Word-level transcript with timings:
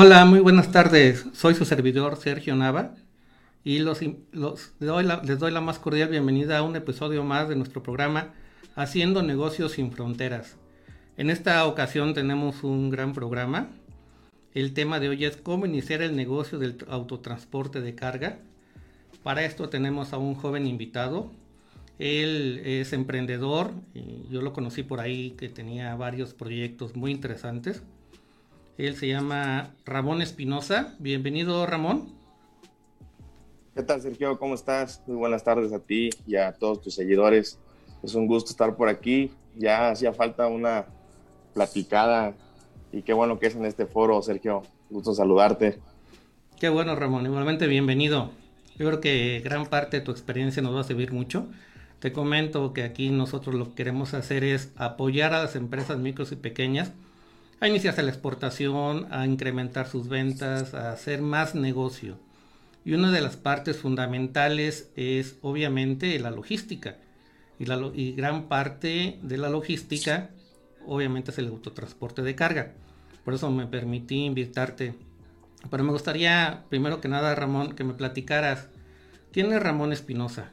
Hola, 0.00 0.24
muy 0.24 0.38
buenas 0.38 0.70
tardes. 0.70 1.26
Soy 1.32 1.54
su 1.54 1.64
servidor 1.64 2.18
Sergio 2.18 2.54
Nava 2.54 2.94
y 3.64 3.80
les 3.80 3.98
doy 4.78 5.50
la 5.50 5.60
más 5.60 5.80
cordial 5.80 6.10
bienvenida 6.10 6.56
a 6.56 6.62
un 6.62 6.76
episodio 6.76 7.24
más 7.24 7.48
de 7.48 7.56
nuestro 7.56 7.82
programa 7.82 8.32
Haciendo 8.76 9.24
negocios 9.24 9.72
sin 9.72 9.90
fronteras. 9.90 10.54
En 11.16 11.30
esta 11.30 11.66
ocasión 11.66 12.14
tenemos 12.14 12.62
un 12.62 12.90
gran 12.90 13.12
programa. 13.12 13.70
El 14.54 14.72
tema 14.72 15.00
de 15.00 15.08
hoy 15.08 15.24
es 15.24 15.36
cómo 15.36 15.66
iniciar 15.66 16.00
el 16.00 16.14
negocio 16.14 16.60
del 16.60 16.76
autotransporte 16.88 17.80
de 17.80 17.96
carga. 17.96 18.38
Para 19.24 19.44
esto 19.44 19.68
tenemos 19.68 20.12
a 20.12 20.18
un 20.18 20.36
joven 20.36 20.68
invitado. 20.68 21.32
Él 21.98 22.62
es 22.64 22.92
emprendedor. 22.92 23.72
Yo 24.30 24.42
lo 24.42 24.52
conocí 24.52 24.84
por 24.84 25.00
ahí 25.00 25.32
que 25.32 25.48
tenía 25.48 25.96
varios 25.96 26.34
proyectos 26.34 26.94
muy 26.94 27.10
interesantes. 27.10 27.82
Él 28.78 28.94
se 28.94 29.08
llama 29.08 29.74
Ramón 29.84 30.22
Espinosa. 30.22 30.94
Bienvenido, 31.00 31.66
Ramón. 31.66 32.12
¿Qué 33.74 33.82
tal, 33.82 34.00
Sergio? 34.00 34.38
¿Cómo 34.38 34.54
estás? 34.54 35.02
Muy 35.08 35.16
buenas 35.16 35.42
tardes 35.42 35.72
a 35.72 35.80
ti 35.80 36.10
y 36.28 36.36
a 36.36 36.52
todos 36.52 36.80
tus 36.80 36.94
seguidores. 36.94 37.58
Es 38.04 38.14
un 38.14 38.28
gusto 38.28 38.52
estar 38.52 38.76
por 38.76 38.88
aquí. 38.88 39.32
Ya 39.56 39.90
hacía 39.90 40.12
falta 40.12 40.46
una 40.46 40.86
platicada 41.54 42.34
y 42.92 43.02
qué 43.02 43.12
bueno 43.12 43.40
que 43.40 43.48
es 43.48 43.56
en 43.56 43.64
este 43.64 43.84
foro, 43.84 44.22
Sergio. 44.22 44.62
Gusto 44.90 45.12
saludarte. 45.12 45.80
Qué 46.60 46.68
bueno, 46.68 46.94
Ramón. 46.94 47.26
Igualmente 47.26 47.66
bienvenido. 47.66 48.30
Yo 48.76 48.86
creo 48.86 49.00
que 49.00 49.40
gran 49.42 49.66
parte 49.66 49.98
de 49.98 50.04
tu 50.04 50.12
experiencia 50.12 50.62
nos 50.62 50.76
va 50.76 50.82
a 50.82 50.84
servir 50.84 51.12
mucho. 51.12 51.48
Te 51.98 52.12
comento 52.12 52.72
que 52.72 52.84
aquí 52.84 53.10
nosotros 53.10 53.56
lo 53.56 53.70
que 53.70 53.74
queremos 53.74 54.14
hacer 54.14 54.44
es 54.44 54.70
apoyar 54.76 55.34
a 55.34 55.42
las 55.42 55.56
empresas 55.56 55.98
micros 55.98 56.30
y 56.30 56.36
pequeñas 56.36 56.92
a 57.60 57.68
iniciarse 57.68 58.02
la 58.02 58.10
exportación, 58.10 59.06
a 59.10 59.26
incrementar 59.26 59.88
sus 59.88 60.08
ventas, 60.08 60.74
a 60.74 60.92
hacer 60.92 61.22
más 61.22 61.54
negocio. 61.54 62.18
Y 62.84 62.94
una 62.94 63.10
de 63.10 63.20
las 63.20 63.36
partes 63.36 63.78
fundamentales 63.78 64.90
es 64.96 65.36
obviamente 65.42 66.18
la 66.18 66.30
logística. 66.30 66.96
Y, 67.58 67.66
la, 67.66 67.90
y 67.94 68.12
gran 68.12 68.48
parte 68.48 69.18
de 69.22 69.36
la 69.36 69.48
logística 69.48 70.30
obviamente 70.86 71.30
es 71.30 71.38
el 71.38 71.48
autotransporte 71.48 72.22
de 72.22 72.34
carga. 72.34 72.74
Por 73.24 73.34
eso 73.34 73.50
me 73.50 73.66
permití 73.66 74.24
invitarte. 74.24 74.94
Pero 75.70 75.84
me 75.84 75.92
gustaría, 75.92 76.64
primero 76.68 77.00
que 77.00 77.08
nada, 77.08 77.34
Ramón, 77.34 77.74
que 77.74 77.84
me 77.84 77.94
platicaras, 77.94 78.68
¿quién 79.32 79.52
es 79.52 79.62
Ramón 79.62 79.92
Espinosa? 79.92 80.52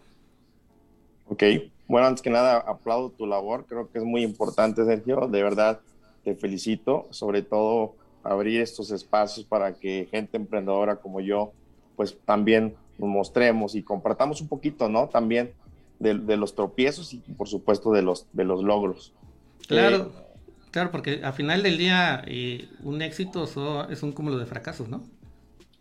Ok, 1.27 1.43
bueno, 1.87 2.07
antes 2.07 2.21
que 2.21 2.29
nada, 2.29 2.57
aplaudo 2.57 3.11
tu 3.11 3.25
labor, 3.27 3.65
creo 3.67 3.89
que 3.89 3.99
es 3.99 4.03
muy 4.03 4.23
importante, 4.23 4.83
Sergio, 4.83 5.27
de 5.27 5.43
verdad 5.43 5.79
te 6.25 6.35
felicito, 6.35 7.07
sobre 7.11 7.43
todo 7.43 7.95
abrir 8.23 8.59
estos 8.59 8.89
espacios 8.89 9.45
para 9.45 9.75
que 9.75 10.07
gente 10.09 10.35
emprendedora 10.35 10.95
como 10.97 11.21
yo, 11.21 11.53
pues 11.95 12.17
también 12.25 12.75
nos 12.97 13.09
mostremos 13.09 13.75
y 13.75 13.83
compartamos 13.83 14.41
un 14.41 14.47
poquito, 14.47 14.89
¿no? 14.89 15.07
También 15.07 15.53
de, 15.99 16.35
los 16.35 16.55
tropiezos 16.55 17.13
y 17.13 17.19
por 17.19 17.47
supuesto 17.47 17.91
de 17.91 18.01
los, 18.01 18.25
de 18.33 18.43
los 18.43 18.63
logros. 18.63 19.13
Claro, 19.67 19.97
eh, 19.97 20.35
claro, 20.71 20.91
porque 20.91 21.21
al 21.23 21.33
final 21.33 21.61
del 21.61 21.77
día 21.77 22.23
eh, 22.25 22.67
un 22.83 23.03
éxito 23.03 23.43
es 23.89 24.03
un 24.03 24.11
cúmulo 24.11 24.39
de 24.39 24.47
fracasos, 24.47 24.89
¿no? 24.89 25.03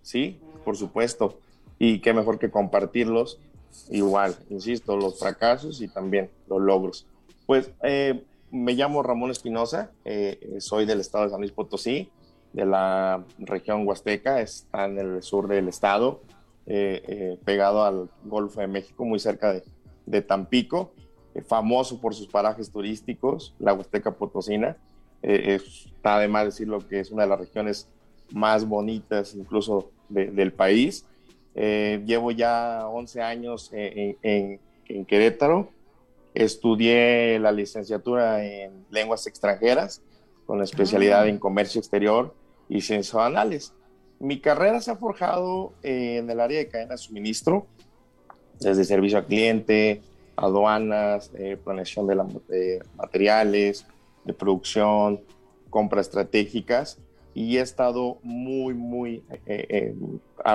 Sí, 0.03 0.39
por 0.65 0.77
supuesto. 0.77 1.41
Y 1.79 2.01
qué 2.01 2.13
mejor 2.13 2.39
que 2.39 2.51
compartirlos. 2.51 3.41
Igual, 3.91 4.37
insisto, 4.51 4.97
los 4.97 5.19
fracasos 5.19 5.81
y 5.81 5.89
también 5.89 6.31
los 6.47 6.61
logros. 6.61 7.07
Pues 7.47 7.71
eh, 7.83 8.23
me 8.55 8.75
llamo 8.75 9.03
Ramón 9.03 9.33
Espinosa, 9.33 9.91
eh, 10.05 10.59
soy 10.61 10.87
del 10.87 11.01
estado 11.01 11.25
de 11.25 11.31
San 11.31 11.41
Luis 11.41 11.51
Potosí, 11.51 12.09
de 12.53 12.65
la 12.65 13.25
región 13.39 13.87
Huasteca, 13.87 14.41
está 14.41 14.85
en 14.85 14.99
el 14.99 15.23
sur 15.25 15.49
del 15.49 15.69
estado, 15.69 16.23
eh, 16.67 17.03
eh, 17.09 17.39
pegado 17.45 17.83
al 17.83 18.09
Golfo 18.25 18.61
de 18.61 18.69
México, 18.69 19.05
muy 19.05 19.19
cerca 19.19 19.61
de, 20.07 20.23
Tampico, 20.23 20.93
famoso 21.47 22.01
por 22.01 22.15
sus 22.15 22.29
parajes 22.29 22.71
turísticos, 22.71 23.57
la 23.59 23.75
Huasteca 23.75 24.13
Potosina. 24.13 24.77
está 25.21 26.17
además 26.17 26.45
decirlo 26.45 26.87
que 26.87 27.01
es 27.01 27.11
una 27.11 27.23
de 27.23 27.31
las 27.31 27.41
regiones 27.41 27.89
más 28.31 28.69
bonitas 28.69 29.35
incluso 29.35 29.91
del 30.09 30.53
país. 30.53 31.07
llevo 31.55 32.31
ya 32.31 32.87
11 32.87 33.23
años 33.23 33.71
en 33.73 35.07
Querétaro, 35.07 35.71
Estudié 36.35 37.39
la 37.39 37.53
licenciatura 37.53 38.45
en 38.45 38.85
lenguas 38.91 39.27
extranjeras 39.27 40.03
con 40.47 40.59
la 40.59 40.65
especialidad 40.65 41.23
ah. 41.23 41.29
en 41.29 41.39
comercio 41.39 41.79
exterior 41.79 42.35
y 42.69 42.81
ciencias 42.81 43.15
anales. 43.15 43.73
Mi 44.19 44.41
carrera 44.41 44.81
se 44.81 44.91
ha 44.91 44.97
forjado 44.97 45.73
en 45.83 46.29
el 46.29 46.41
área 46.41 46.59
de 46.59 46.69
cadena 46.69 46.93
de 46.93 46.99
suministro, 46.99 47.67
desde 48.61 48.85
servicio 48.85 49.19
al 49.19 49.27
cliente, 49.27 50.03
aduanas, 50.37 51.31
eh, 51.35 51.57
planeación 51.63 52.07
de, 52.07 52.81
materiales, 52.97 53.87
de 54.25 54.33
producción, 54.33 55.21
compras 55.71 56.09
estratégicas 56.09 56.99
y 57.35 57.59
he 57.59 57.61
estado 57.61 58.19
muy, 58.23 58.75
muy 58.75 59.25
eh, 59.47 59.67
eh, 59.69 59.95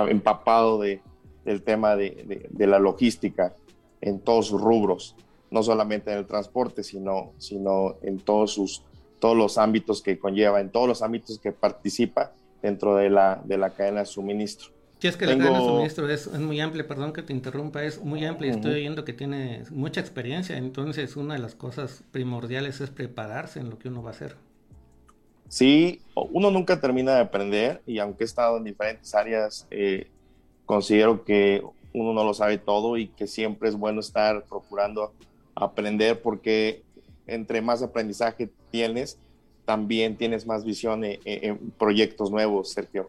empapado 0.08 0.80
de, 0.80 1.00
del 1.44 1.62
tema 1.62 1.94
de, 1.96 2.46
de, 2.48 2.66
la 2.66 2.78
logística 2.78 3.54
en 4.00 4.20
todos 4.20 4.46
sus 4.46 4.60
rubros 4.60 5.14
no 5.50 5.62
solamente 5.62 6.12
en 6.12 6.18
el 6.18 6.26
transporte, 6.26 6.82
sino, 6.82 7.32
sino 7.38 7.96
en 8.02 8.18
todos, 8.18 8.52
sus, 8.52 8.82
todos 9.18 9.36
los 9.36 9.58
ámbitos 9.58 10.02
que 10.02 10.18
conlleva, 10.18 10.60
en 10.60 10.70
todos 10.70 10.88
los 10.88 11.02
ámbitos 11.02 11.38
que 11.38 11.52
participa 11.52 12.32
dentro 12.62 12.96
de 12.96 13.10
la, 13.10 13.40
de 13.44 13.58
la 13.58 13.70
cadena 13.70 14.00
de 14.00 14.06
suministro. 14.06 14.70
Sí, 15.00 15.08
es 15.08 15.16
que 15.16 15.24
la 15.24 15.36
cadena 15.36 15.58
de 15.58 15.64
suministro 15.64 16.08
es, 16.10 16.30
muy 16.38 16.60
amplia, 16.60 16.86
perdón 16.86 17.12
que 17.12 17.22
te 17.22 17.32
interrumpa, 17.32 17.82
es 17.82 18.02
muy 18.02 18.24
amplia. 18.24 18.52
Estoy 18.52 18.74
oyendo 18.74 19.04
que 19.04 19.14
tiene 19.14 19.64
mucha 19.70 20.00
experiencia, 20.00 20.58
entonces 20.58 21.16
una 21.16 21.34
de 21.34 21.40
las 21.40 21.54
cosas 21.54 22.04
primordiales 22.10 22.80
es 22.80 22.90
prepararse 22.90 23.60
en 23.60 23.70
lo 23.70 23.78
que 23.78 23.88
uno 23.88 24.02
va 24.02 24.10
a 24.10 24.12
hacer. 24.12 24.36
Sí, 25.48 26.00
uno 26.14 26.50
nunca 26.50 26.80
termina 26.80 27.14
de 27.14 27.20
aprender 27.22 27.82
y 27.86 27.98
aunque 27.98 28.24
he 28.24 28.26
estado 28.26 28.58
en 28.58 28.64
diferentes 28.64 29.14
áreas, 29.14 29.66
eh, 29.70 30.08
considero 30.64 31.24
que 31.24 31.62
uno 31.92 32.12
no 32.12 32.22
lo 32.22 32.34
sabe 32.34 32.58
todo 32.58 32.96
y 32.96 33.08
que 33.08 33.26
siempre 33.26 33.68
es 33.68 33.74
bueno 33.74 34.00
estar 34.00 34.44
procurando 34.44 35.12
aprender 35.54 36.20
porque 36.22 36.82
entre 37.26 37.60
más 37.60 37.82
aprendizaje 37.82 38.50
tienes, 38.70 39.18
también 39.64 40.16
tienes 40.16 40.46
más 40.46 40.64
visión 40.64 41.02
en, 41.04 41.58
proyectos 41.78 42.30
nuevos, 42.30 42.70
Sergio. 42.70 43.08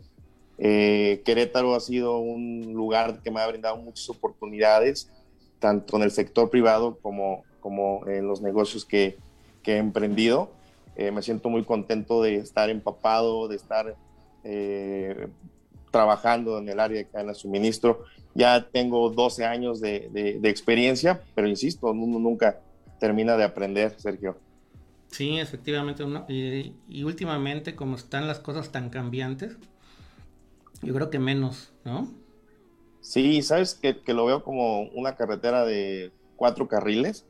Eh, 0.58 1.22
Querétaro 1.26 1.74
ha 1.74 1.80
sido 1.80 2.20
un 2.20 2.74
lugar 2.74 3.22
que 3.24 3.32
me 3.32 3.42
ha 3.42 3.48
brindado 3.48 3.78
muchas 3.78 4.08
oportunidades, 4.10 5.10
tanto 5.60 5.98
en 5.98 6.04
el 6.04 6.12
sector 6.12 6.50
privado 6.50 6.98
como, 7.02 7.44
como 7.60 8.06
en 8.08 8.28
los 8.28 8.42
negocios 8.42 8.86
que, 8.86 9.18
que 9.64 9.74
he 9.74 9.78
emprendido. 9.78 10.52
Eh, 10.96 11.12
me 11.12 11.22
siento 11.22 11.50
muy 11.50 11.64
contento 11.64 12.22
de 12.22 12.36
estar 12.36 12.70
empapado, 12.70 13.48
de 13.48 13.56
estar 13.56 13.96
eh, 14.44 15.28
trabajando 15.90 16.58
en 16.58 16.70
el 16.70 16.80
área 16.80 16.98
de 16.98 17.06
cadena 17.06 17.32
de 17.32 17.40
suministro. 17.40 18.04
Ya 18.34 18.68
tengo 18.72 19.10
12 19.10 19.46
años 19.46 19.82
de, 19.82 20.10
de, 20.12 20.50
experiencia, 20.50 21.22
pero 21.36 21.48
insisto, 21.48 21.92
uno 21.92 22.18
nunca 22.20 22.62
termina 23.00 23.36
de 23.36 23.44
aprender, 23.44 23.94
Sergio. 23.98 24.38
Sí, 25.08 25.38
efectivamente. 25.40 26.04
y, 26.30 27.04
últimamente, 27.04 27.76
como 27.76 27.96
están 27.96 28.28
las 28.28 28.40
cosas 28.40 28.72
tan 28.72 28.90
cambiantes, 28.90 29.58
yo 30.82 30.94
creo 30.94 31.10
que 31.10 31.20
menos, 31.20 31.74
¿no? 31.84 32.08
Sí, 33.02 33.42
sabes 33.42 33.76
que, 33.76 34.00
que 34.00 34.14
lo 34.14 34.26
veo 34.26 34.44
como 34.44 34.84
una 34.92 35.16
carretera 35.16 35.66
de 35.66 36.12
cuatro 36.38 36.68
carriles. 36.68 37.26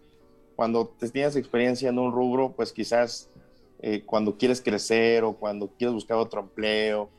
Cuando 0.55 0.87
te 0.87 1.09
tienes 1.09 1.35
experiencia 1.35 1.89
en 1.89 1.97
un 1.97 2.11
rubro, 2.11 2.51
pues 2.51 2.71
quizás 2.71 3.31
eh, 3.81 4.03
cuando 4.05 4.37
quieres 4.37 4.61
crecer 4.61 5.23
o 5.23 5.33
cuando 5.33 5.67
quieres 5.69 5.93
buscar 5.93 6.17
otro 6.17 6.41
empleo. 6.41 7.09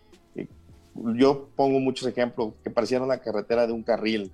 Yo 0.94 1.48
pongo 1.56 1.80
muchos 1.80 2.06
ejemplos 2.08 2.54
que 2.62 2.70
pareciera 2.70 3.04
una 3.04 3.18
carretera 3.18 3.66
de 3.66 3.72
un 3.72 3.82
carril 3.82 4.30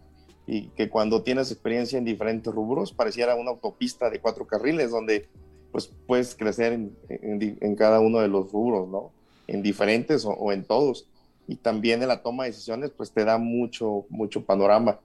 y 0.47 0.69
que 0.71 0.89
cuando 0.89 1.23
tienes 1.23 1.53
experiencia 1.53 1.99
en 1.99 2.05
diferentes 2.05 2.53
rubros 2.53 2.93
pareciera 2.93 3.37
una 3.37 3.51
autopista 3.51 4.11
de 4.11 4.21
cuatro 4.21 4.47
carriles 4.47 4.91
donde 4.91 5.29
pues 5.71 5.93
puedes 6.07 6.35
crecer 6.35 6.73
en, 6.73 7.77
cada 7.77 8.01
uno 8.01 8.21
de 8.21 8.29
los 8.29 8.51
rubros, 8.51 8.89
¿no? 8.89 9.13
En 9.47 9.63
diferentes 9.63 10.25
o, 10.25 10.51
en 10.51 10.65
todos. 10.65 11.07
Y 11.47 11.57
también 11.57 12.03
en 12.03 12.09
la 12.09 12.23
toma 12.23 12.45
de 12.45 12.51
decisiones 12.51 12.91
pues 12.91 13.13
te 13.13 13.25
da 13.25 13.39
mucho, 13.39 14.07
mucho 14.09 14.45
panorama 14.45 14.99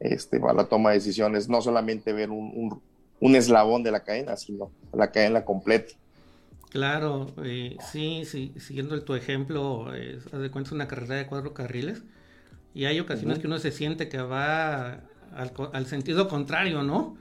este, 0.00 0.40
a 0.42 0.52
la 0.52 0.64
toma 0.64 0.90
de 0.90 0.96
decisiones, 0.96 1.48
no 1.48 1.60
solamente 1.60 2.12
ver 2.12 2.30
un, 2.30 2.50
un, 2.54 2.80
un 3.20 3.36
eslabón 3.36 3.82
de 3.82 3.90
la 3.90 4.02
cadena, 4.02 4.36
sino 4.36 4.70
la 4.92 5.12
cadena 5.12 5.44
completa. 5.44 5.94
Claro, 6.70 7.28
eh, 7.44 7.76
sí, 7.92 8.24
sí, 8.24 8.52
siguiendo 8.58 9.00
tu 9.02 9.14
ejemplo, 9.14 9.94
eh, 9.94 10.18
haz 10.32 10.40
de 10.40 10.50
cuenta 10.50 10.74
una 10.74 10.88
carrera 10.88 11.14
de 11.14 11.26
cuatro 11.26 11.54
carriles 11.54 12.02
y 12.74 12.84
hay 12.84 13.00
ocasiones 13.00 13.38
que 13.38 13.46
uno 13.46 13.58
se 13.58 13.72
siente 13.72 14.08
que 14.08 14.18
va 14.18 15.00
al, 15.72 15.86
sentido 15.86 16.28
contrario, 16.28 16.82
¿no? 16.82 17.16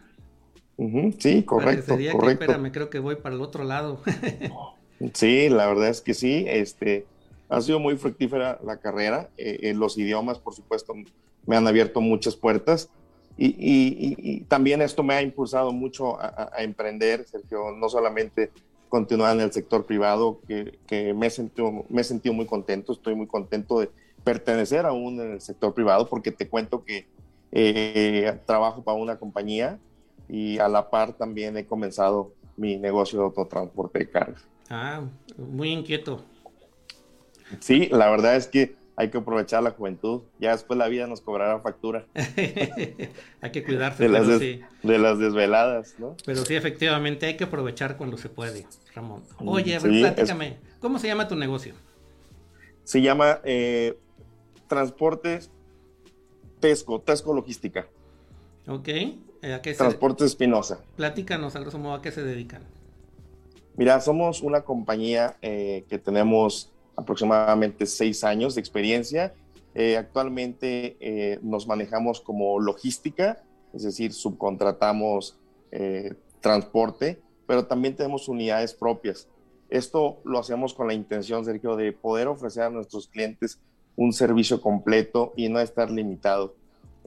Sí, 1.20 1.44
correcto, 1.44 1.96
correcto. 1.96 1.98
Que, 1.98 2.32
espérame, 2.32 2.72
creo 2.72 2.90
que 2.90 3.00
voy 3.00 3.16
para 3.16 3.36
el 3.36 3.42
otro 3.42 3.64
lado. 3.64 4.02
sí, 5.14 5.48
la 5.48 5.68
verdad 5.68 5.90
es 5.90 6.02
que 6.02 6.14
sí, 6.14 6.46
este, 6.48 7.06
ha 7.48 7.62
sido 7.62 7.80
muy 7.80 7.96
fructífera 7.96 8.60
la 8.64 8.78
carrera, 8.78 9.30
eh, 9.38 9.60
en 9.62 9.80
los 9.80 9.98
idiomas, 9.98 10.40
por 10.40 10.54
supuesto, 10.54 10.94
me 11.46 11.56
han 11.56 11.68
abierto 11.68 12.02
muchas 12.02 12.36
puertas. 12.36 12.90
Y, 13.38 14.42
también 14.48 14.82
esto 14.82 15.04
me 15.04 15.14
ha 15.14 15.22
impulsado 15.22 15.74
mucho 15.74 16.20
a, 16.20 16.52
a, 16.54 16.64
emprender, 16.64 17.26
Sergio, 17.26 17.72
no 17.72 17.90
solamente 17.90 18.50
continuar 18.90 19.36
en 19.36 19.42
el 19.42 19.52
sector 19.52 19.86
privado, 19.86 20.40
que, 20.48 21.14
me, 21.14 21.28
he 21.28 21.30
sentido, 21.30 21.86
me 21.90 22.02
he 22.02 22.04
sentido 22.04 22.34
muy 22.34 22.46
contento, 22.46 22.94
estoy 22.94 23.16
muy 23.16 23.28
contento 23.28 23.80
de 23.80 23.90
pertenecer 24.24 24.86
aún 24.86 25.20
en 25.20 25.34
el 25.34 25.42
sector 25.42 25.74
privado, 25.74 26.10
porque 26.10 26.32
te 26.32 26.48
cuento 26.48 26.84
que 26.84 27.08
eh, 27.52 28.40
trabajo 28.46 28.84
para 28.84 28.98
una 28.98 29.18
compañía 29.18 29.80
y 30.28 30.58
a 30.58 30.68
la 30.68 30.90
par 30.90 31.14
también 31.14 31.58
he 31.58 31.66
comenzado 31.66 32.34
mi 32.58 32.78
negocio 32.78 33.20
de 33.20 33.26
autotransporte 33.26 34.00
de 34.00 34.10
carga. 34.10 34.38
Ah, 34.70 35.04
muy 35.38 35.72
inquieto. 35.72 36.24
Sí, 37.60 37.88
la 37.92 38.10
verdad 38.10 38.36
es 38.36 38.48
que 38.48 38.76
hay 38.98 39.10
que 39.10 39.18
aprovechar 39.18 39.64
la 39.64 39.72
juventud. 39.72 40.22
Ya 40.40 40.52
después 40.52 40.78
la 40.78 40.88
vida 40.88 41.08
nos 41.08 41.22
cobrará 41.22 41.60
factura. 41.60 42.06
hay 43.42 43.52
que 43.52 43.64
cuidarse 43.64 44.04
de 44.04 44.10
las, 44.10 44.28
de 44.28 45.00
las 45.00 45.20
desveladas, 45.20 45.96
¿no? 46.00 46.16
Pero 46.26 46.46
sí, 46.46 46.56
efectivamente, 46.56 47.26
hay 47.26 47.38
que 47.38 47.44
aprovechar 47.46 47.98
cuando 47.98 48.18
se 48.18 48.30
puede, 48.30 48.66
Ramón. 48.94 49.24
Mm, 49.40 49.48
Oye, 49.48 49.76
a 49.76 49.80
ver, 49.80 49.92
platícame, 49.92 50.58
¿cómo 50.80 51.00
se 51.00 51.08
llama 51.08 51.28
tu 51.28 51.36
negocio? 51.36 51.74
Se 52.84 53.02
llama 53.02 53.40
eh, 53.44 53.98
Transportes 54.68 55.52
Tesco, 56.60 57.02
Tesco 57.02 57.34
Logística. 57.34 57.88
Ok. 58.68 58.88
Eh, 58.88 59.54
¿A 59.54 59.62
qué 59.62 59.74
Transportes 59.74 60.28
Espinosa. 60.28 60.80
Platícanos, 60.96 61.56
a 61.56 61.60
grosso 61.60 61.78
modo, 61.78 61.96
¿a 61.96 62.02
qué 62.02 62.12
se 62.12 62.24
dedican? 62.24 62.64
Mira, 63.76 64.00
somos 64.00 64.42
una 64.42 64.62
compañía 64.62 65.38
eh, 65.42 65.86
que 65.90 66.00
tenemos 66.00 66.72
aproximadamente 66.96 67.86
seis 67.86 68.24
años 68.24 68.56
de 68.56 68.62
experiencia. 68.62 69.34
Eh, 69.74 69.98
actualmente 69.98 70.96
eh, 71.00 71.40
nos 71.42 71.68
manejamos 71.68 72.22
como 72.22 72.60
logística, 72.60 73.44
es 73.74 73.84
decir, 73.84 74.14
subcontratamos 74.14 75.38
eh, 75.72 76.14
transporte, 76.40 77.22
pero 77.46 77.66
también 77.66 77.96
tenemos 77.96 78.30
unidades 78.30 78.74
propias. 78.74 79.28
Esto 79.70 80.20
lo 80.24 80.40
hacemos 80.40 80.74
con 80.74 80.88
la 80.88 80.94
intención, 80.94 81.44
Sergio, 81.44 81.76
de 81.76 81.92
poder 81.92 82.28
ofrecer 82.28 82.64
a 82.64 82.70
nuestros 82.70 83.08
clientes 83.08 83.60
un 83.98 84.14
servicio 84.14 84.62
completo 84.62 85.34
y 85.36 85.50
no 85.50 85.60
estar 85.60 85.90
limitado. 85.90 86.56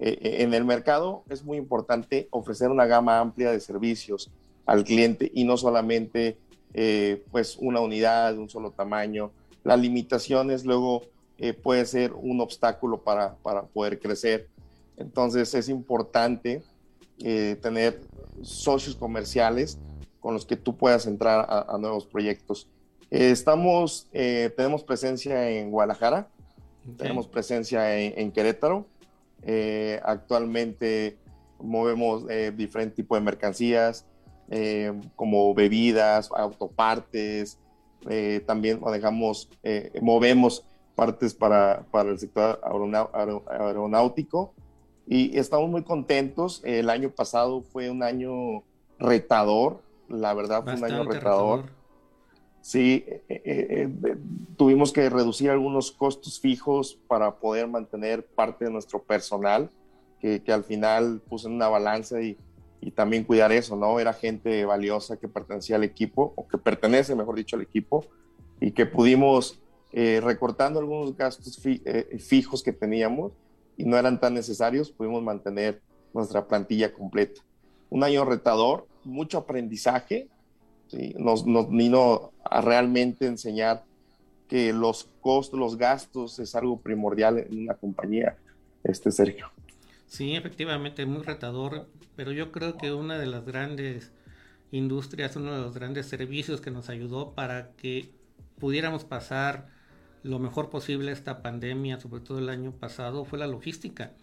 en 0.00 0.55
el 0.55 0.64
mercado 0.64 1.25
es 1.29 1.43
muy 1.43 1.58
importante 1.58 2.29
ofrecer 2.31 2.70
una 2.70 2.87
gama 2.87 3.19
amplia 3.19 3.50
de 3.50 3.61
servicios 3.61 4.31
al 4.64 4.85
cliente 4.85 5.31
y 5.35 5.44
no 5.44 5.56
solamente 5.56 6.38
pues 7.31 7.56
una 7.58 7.81
unidad 7.81 8.32
de 8.32 8.38
un 8.38 8.49
solo 8.49 8.70
tamaño, 8.70 9.32
las 9.64 9.78
limitaciones 9.78 10.64
luego 10.64 11.02
eh, 11.38 11.52
puede 11.52 11.87
ser 11.87 12.12
un 12.14 12.40
obstáculo 12.40 13.02
para, 13.02 13.37
para, 13.37 13.62
poder 13.62 14.00
crecer. 14.00 14.49
Entonces 14.96 15.55
es 15.55 15.69
importante 15.69 16.62
eh, 17.22 17.56
tener 17.62 18.00
socios 18.43 18.96
comerciales 18.96 19.78
con 20.20 20.34
los 20.34 20.44
que 20.44 20.56
tú 20.56 20.76
puedas 20.76 21.06
entrar 21.06 21.46
a, 21.49 21.78
nuevos 21.78 22.06
proyectos. 22.06 22.69
Eh, 23.10 23.31
estamos, 23.31 24.08
tenemos 24.12 24.82
presencia 24.82 25.49
en 25.49 25.70
Guadalajara, 25.70 26.28
tenemos 26.96 27.28
presencia 27.28 27.96
en, 27.99 28.32
Querétaro. 28.32 28.87
actualmente 30.02 31.16
movemos 31.61 32.26
diferentes 32.56 32.96
tipos 32.96 33.16
de 33.16 33.25
mercancías, 33.25 34.04
como 35.14 35.54
bebidas, 35.54 36.31
autopartes, 36.37 37.58
eh, 38.08 38.43
también 38.46 38.81
manejamos, 38.81 39.50
eh, 39.62 39.93
movemos 40.00 40.64
partes 40.94 41.34
para, 41.34 41.84
para 41.90 42.10
el 42.10 42.19
sector 42.19 42.60
aeronáutico 43.49 44.54
y 45.06 45.38
estamos 45.38 45.71
muy 45.71 45.83
contentos. 45.83 46.61
El 46.64 46.90
año 46.90 47.11
pasado 47.11 47.62
fue 47.62 47.90
un 47.90 48.02
año 48.02 48.64
retador, 48.99 49.83
la 50.09 50.35
verdad 50.35 50.64
fue 50.64 50.75
un 50.75 50.85
año 50.85 51.04
retador. 51.04 51.71
Sí, 52.61 53.04
eh, 53.28 53.88
tuvimos 54.56 54.92
que 54.92 55.09
reducir 55.09 55.50
algunos 55.50 55.92
costos 55.92 56.40
fijos 56.40 56.99
para 57.06 57.37
poder 57.37 57.68
mantener 57.68 58.26
parte 58.26 58.64
de 58.64 58.71
nuestro 58.71 59.02
personal, 59.02 59.71
que, 60.21 60.42
que 60.42 60.52
al 60.52 60.64
final 60.64 61.23
puse 61.28 61.47
en 61.47 61.54
una 61.54 61.68
balanza 61.68 62.21
y, 62.21 62.37
y 62.80 62.90
también 62.92 63.25
cuidar 63.25 63.52
eso, 63.52 63.76
¿no? 63.76 63.99
Era 63.99 64.12
gente 64.12 64.64
valiosa 64.64 65.16
que 65.16 65.28
pertenecía 65.28 65.76
al 65.76 65.85
equipo, 65.85 66.32
o 66.37 66.47
que 66.47 66.58
pertenece, 66.58 67.14
mejor 67.14 67.37
dicho, 67.37 67.56
al 67.56 67.62
equipo, 67.62 68.04
y 68.61 68.73
que 68.73 68.87
pudimos, 68.87 69.61
eh, 69.92 70.20
recortando 70.23 70.80
algunos 70.80 71.16
gastos 71.16 71.61
eh, 71.64 72.18
fijos 72.18 72.62
que 72.62 72.73
teníamos 72.73 73.32
y 73.76 73.85
no 73.85 73.97
eran 73.97 74.20
tan 74.20 74.35
necesarios, 74.35 74.90
pudimos 74.90 75.23
mantener 75.23 75.80
nuestra 76.12 76.47
plantilla 76.47 76.92
completa. 76.92 77.40
Un 77.90 78.04
año 78.04 78.25
retador, 78.25 78.87
mucho 79.04 79.38
aprendizaje, 79.38 80.28
¿sí? 80.88 81.14
nos, 81.16 81.47
nos 81.47 81.70
vino 81.70 82.32
a 82.44 82.61
realmente 82.61 83.26
enseñar 83.26 83.85
que 84.49 84.73
los 84.73 85.08
costos, 85.20 85.58
los 85.58 85.76
gastos 85.76 86.38
es 86.38 86.54
algo 86.54 86.80
primordial 86.80 87.38
en 87.38 87.62
una 87.62 87.75
compañía, 87.75 88.37
este 88.82 89.11
Sergio. 89.12 89.50
Sí, 90.06 90.35
efectivamente, 90.35 91.04
muy 91.04 91.23
retador, 91.23 91.87
pero 92.18 92.32
yo 92.32 92.50
creo 92.50 92.76
que 92.76 92.92
una 92.92 93.16
de 93.16 93.26
las 93.26 93.46
grandes 93.46 94.10
industrias, 94.72 95.37
uno 95.37 95.54
de 95.54 95.60
los 95.60 95.72
grandes 95.72 96.06
servicios 96.06 96.60
que 96.60 96.72
nos 96.72 96.88
ayudó 96.88 97.32
para 97.32 97.70
que 97.76 98.10
pudiéramos 98.58 99.04
pasar 99.04 99.68
lo 100.25 100.40
mejor 100.40 100.68
posible 100.68 101.12
esta 101.12 101.42
pandemia, 101.42 102.00
sobre 102.00 102.20
todo 102.20 102.40
el 102.40 102.48
año 102.48 102.72
pasado, 102.72 103.25
fue 103.25 103.38
la 103.38 103.46
logística. 103.46 104.14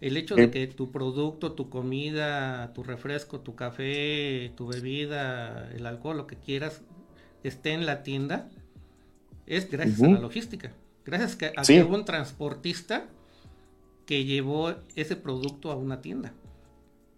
El 0.00 0.16
hecho 0.16 0.34
de 0.34 0.50
que 0.50 0.66
tu 0.66 0.90
producto, 0.90 1.52
tu 1.52 1.68
comida, 1.68 2.72
tu 2.72 2.82
refresco, 2.82 3.40
tu 3.40 3.54
café, 3.54 4.50
tu 4.56 4.68
bebida, 4.68 5.70
el 5.72 5.84
alcohol, 5.84 6.16
lo 6.16 6.26
que 6.26 6.36
quieras, 6.36 6.80
esté 7.44 7.72
en 7.72 7.84
la 7.84 8.02
tienda, 8.02 8.48
es 9.46 9.70
gracias 9.70 10.02
a 10.02 10.08
la 10.08 10.20
logística. 10.20 10.72
Gracias 11.04 11.36
a 11.54 11.62
que 11.64 11.84
hubo 11.84 11.96
un 11.96 12.06
transportista 12.06 13.04
que 14.06 14.24
llevó 14.24 14.74
ese 14.94 15.16
producto 15.16 15.70
a 15.70 15.76
una 15.76 16.00
tienda. 16.00 16.32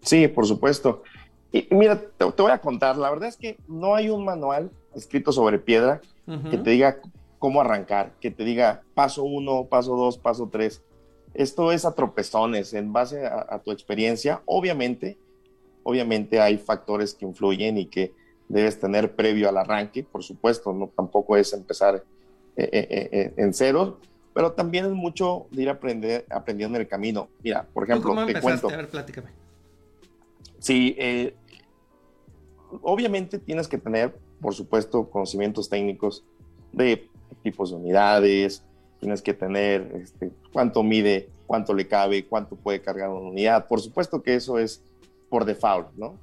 Sí, 0.01 0.27
por 0.27 0.45
supuesto. 0.45 1.03
Y 1.51 1.67
mira, 1.71 1.99
te, 1.99 2.25
voy 2.25 2.51
a 2.51 2.59
contar, 2.59 2.97
la 2.97 3.09
verdad 3.09 3.29
es 3.29 3.37
que 3.37 3.57
no 3.67 3.95
hay 3.95 4.09
un 4.09 4.23
manual 4.23 4.71
escrito 4.93 5.31
sobre 5.31 5.59
piedra 5.59 6.01
que 6.51 6.59
te 6.59 6.69
diga 6.69 6.99
cómo 7.39 7.59
arrancar, 7.61 8.11
que 8.21 8.29
te 8.29 8.43
diga 8.43 8.83
paso 8.93 9.23
uno, 9.23 9.65
paso 9.65 9.95
dos, 9.95 10.19
paso 10.19 10.47
tres. 10.51 10.83
Esto 11.33 11.71
es 11.71 11.85
a 11.85 11.95
tropezones 11.95 12.73
en 12.75 12.93
base 12.93 13.25
a, 13.25 13.59
tu 13.63 13.71
experiencia. 13.71 14.41
Obviamente, 14.45 15.17
obviamente 15.81 16.39
hay 16.39 16.59
factores 16.59 17.15
que 17.15 17.25
influyen 17.25 17.79
y 17.79 17.87
que 17.87 18.13
debes 18.47 18.79
tener 18.79 19.15
previo 19.15 19.49
al 19.49 19.57
arranque, 19.57 20.03
por 20.03 20.23
supuesto, 20.23 20.71
no 20.71 20.91
tampoco 20.95 21.35
es 21.35 21.51
empezar 21.53 22.03
eh, 22.55 22.69
eh, 22.71 23.09
eh, 23.11 23.33
en 23.37 23.53
cero, 23.53 23.99
pero 24.33 24.51
también 24.51 24.85
es 24.85 24.91
mucho 24.91 25.47
de 25.51 25.63
ir 25.63 25.69
aprender, 25.69 26.25
aprendiendo 26.29 26.77
en 26.77 26.81
el 26.81 26.87
camino. 26.87 27.29
Mira, 27.43 27.65
por 27.73 27.85
ejemplo, 27.85 28.09
¿Cómo 28.09 28.25
te 28.25 28.39
cuento. 28.39 28.69
A 28.69 28.75
ver, 28.75 28.89
platícame. 28.89 29.29
Sí, 30.59 30.95
obviamente 32.81 33.39
tienes 33.39 33.67
que 33.67 33.77
tener, 33.77 34.17
por 34.41 34.53
supuesto, 34.53 35.09
conocimientos 35.09 35.69
técnicos 35.69 36.25
de 36.71 37.09
tipos 37.43 37.71
de 37.71 37.77
unidades, 37.77 38.63
tienes 38.99 39.21
que 39.21 39.33
tener 39.33 39.91
este, 39.95 40.31
cuánto 40.51 40.83
mide, 40.83 41.29
cuánto 41.47 41.73
le 41.73 41.87
cabe, 41.87 42.25
cuánto 42.25 42.55
puede 42.55 42.81
cargar 42.81 43.09
una 43.09 43.29
unidad. 43.29 43.67
Por 43.67 43.81
supuesto 43.81 44.21
que 44.21 44.35
eso 44.35 44.59
es 44.59 44.83
por 45.29 45.45
default, 45.45 45.93
¿no? 45.95 46.15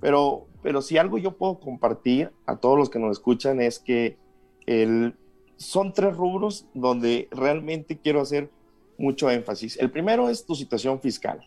Pero, 0.00 0.46
pero 0.62 0.82
si 0.82 0.98
algo 0.98 1.18
yo 1.18 1.36
puedo 1.36 1.58
compartir 1.58 2.30
a 2.44 2.56
todos 2.56 2.78
los 2.78 2.90
que 2.90 2.98
nos 2.98 3.16
escuchan 3.16 3.60
es 3.60 3.78
que 3.78 4.18
el, 4.66 5.14
son 5.56 5.92
tres 5.92 6.16
rubros 6.16 6.66
donde 6.74 7.28
realmente 7.30 7.98
quiero 7.98 8.20
hacer 8.20 8.50
mucho 8.98 9.30
énfasis. 9.30 9.78
El 9.78 9.90
primero 9.90 10.28
es 10.28 10.44
tu 10.44 10.54
situación 10.54 11.00
fiscal. 11.00 11.46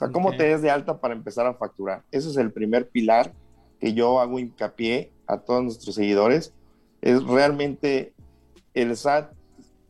Sea, 0.00 0.08
cómo 0.08 0.34
te 0.34 0.44
des 0.44 0.62
de 0.62 0.70
alta 0.70 0.98
para 0.98 1.12
empezar 1.12 1.46
a 1.46 1.52
facturar. 1.52 2.04
Ese 2.10 2.30
es 2.30 2.38
el 2.38 2.50
primer 2.50 2.88
pilar 2.88 3.34
que 3.78 3.92
yo 3.92 4.18
hago 4.18 4.38
hincapié 4.38 5.12
a 5.26 5.36
todos 5.36 5.62
nuestros 5.62 5.94
seguidores. 5.94 6.54
Es 7.02 7.22
realmente 7.22 8.14
el 8.72 8.96
SAT 8.96 9.30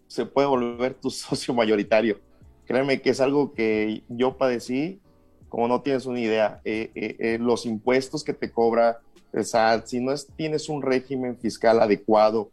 se 0.09 0.26
puede 0.26 0.49
volver 0.49 0.95
tu 0.95 1.11
socio 1.11 1.55
mayoritario. 1.55 2.19
Créeme 2.64 3.00
que 3.00 3.11
es 3.11 3.21
algo 3.21 3.52
que 3.52 4.02
yo 4.09 4.37
padecí, 4.37 5.00
como 5.49 5.69
no 5.69 5.81
tienes 5.81 6.07
una 6.07 6.19
idea. 6.19 6.61
Eh, 6.64 6.90
eh, 6.97 7.17
eh, 7.21 7.38
los 7.40 7.64
impuestos 7.64 8.25
que 8.25 8.35
te 8.35 8.50
cobra 8.50 8.99
el 9.33 9.45
SAT, 9.45 9.87
si 9.87 10.00
no 10.00 10.11
es, 10.11 10.26
tienes 10.35 10.69
un 10.69 10.83
régimen 10.83 11.38
fiscal 11.38 11.81
adecuado 11.81 12.50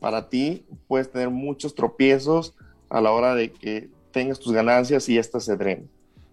para 0.00 0.28
ti, 0.28 0.66
puedes 0.88 1.12
tener 1.12 1.30
muchos 1.30 1.76
tropiezos 1.76 2.56
a 2.90 3.00
la 3.00 3.12
hora 3.12 3.36
de 3.36 3.52
que 3.52 3.88
tengas 4.10 4.40
tus 4.40 4.52
ganancias 4.52 5.08
y 5.08 5.16
estas 5.16 5.44
se 5.44 5.56
drenen. 5.56 5.88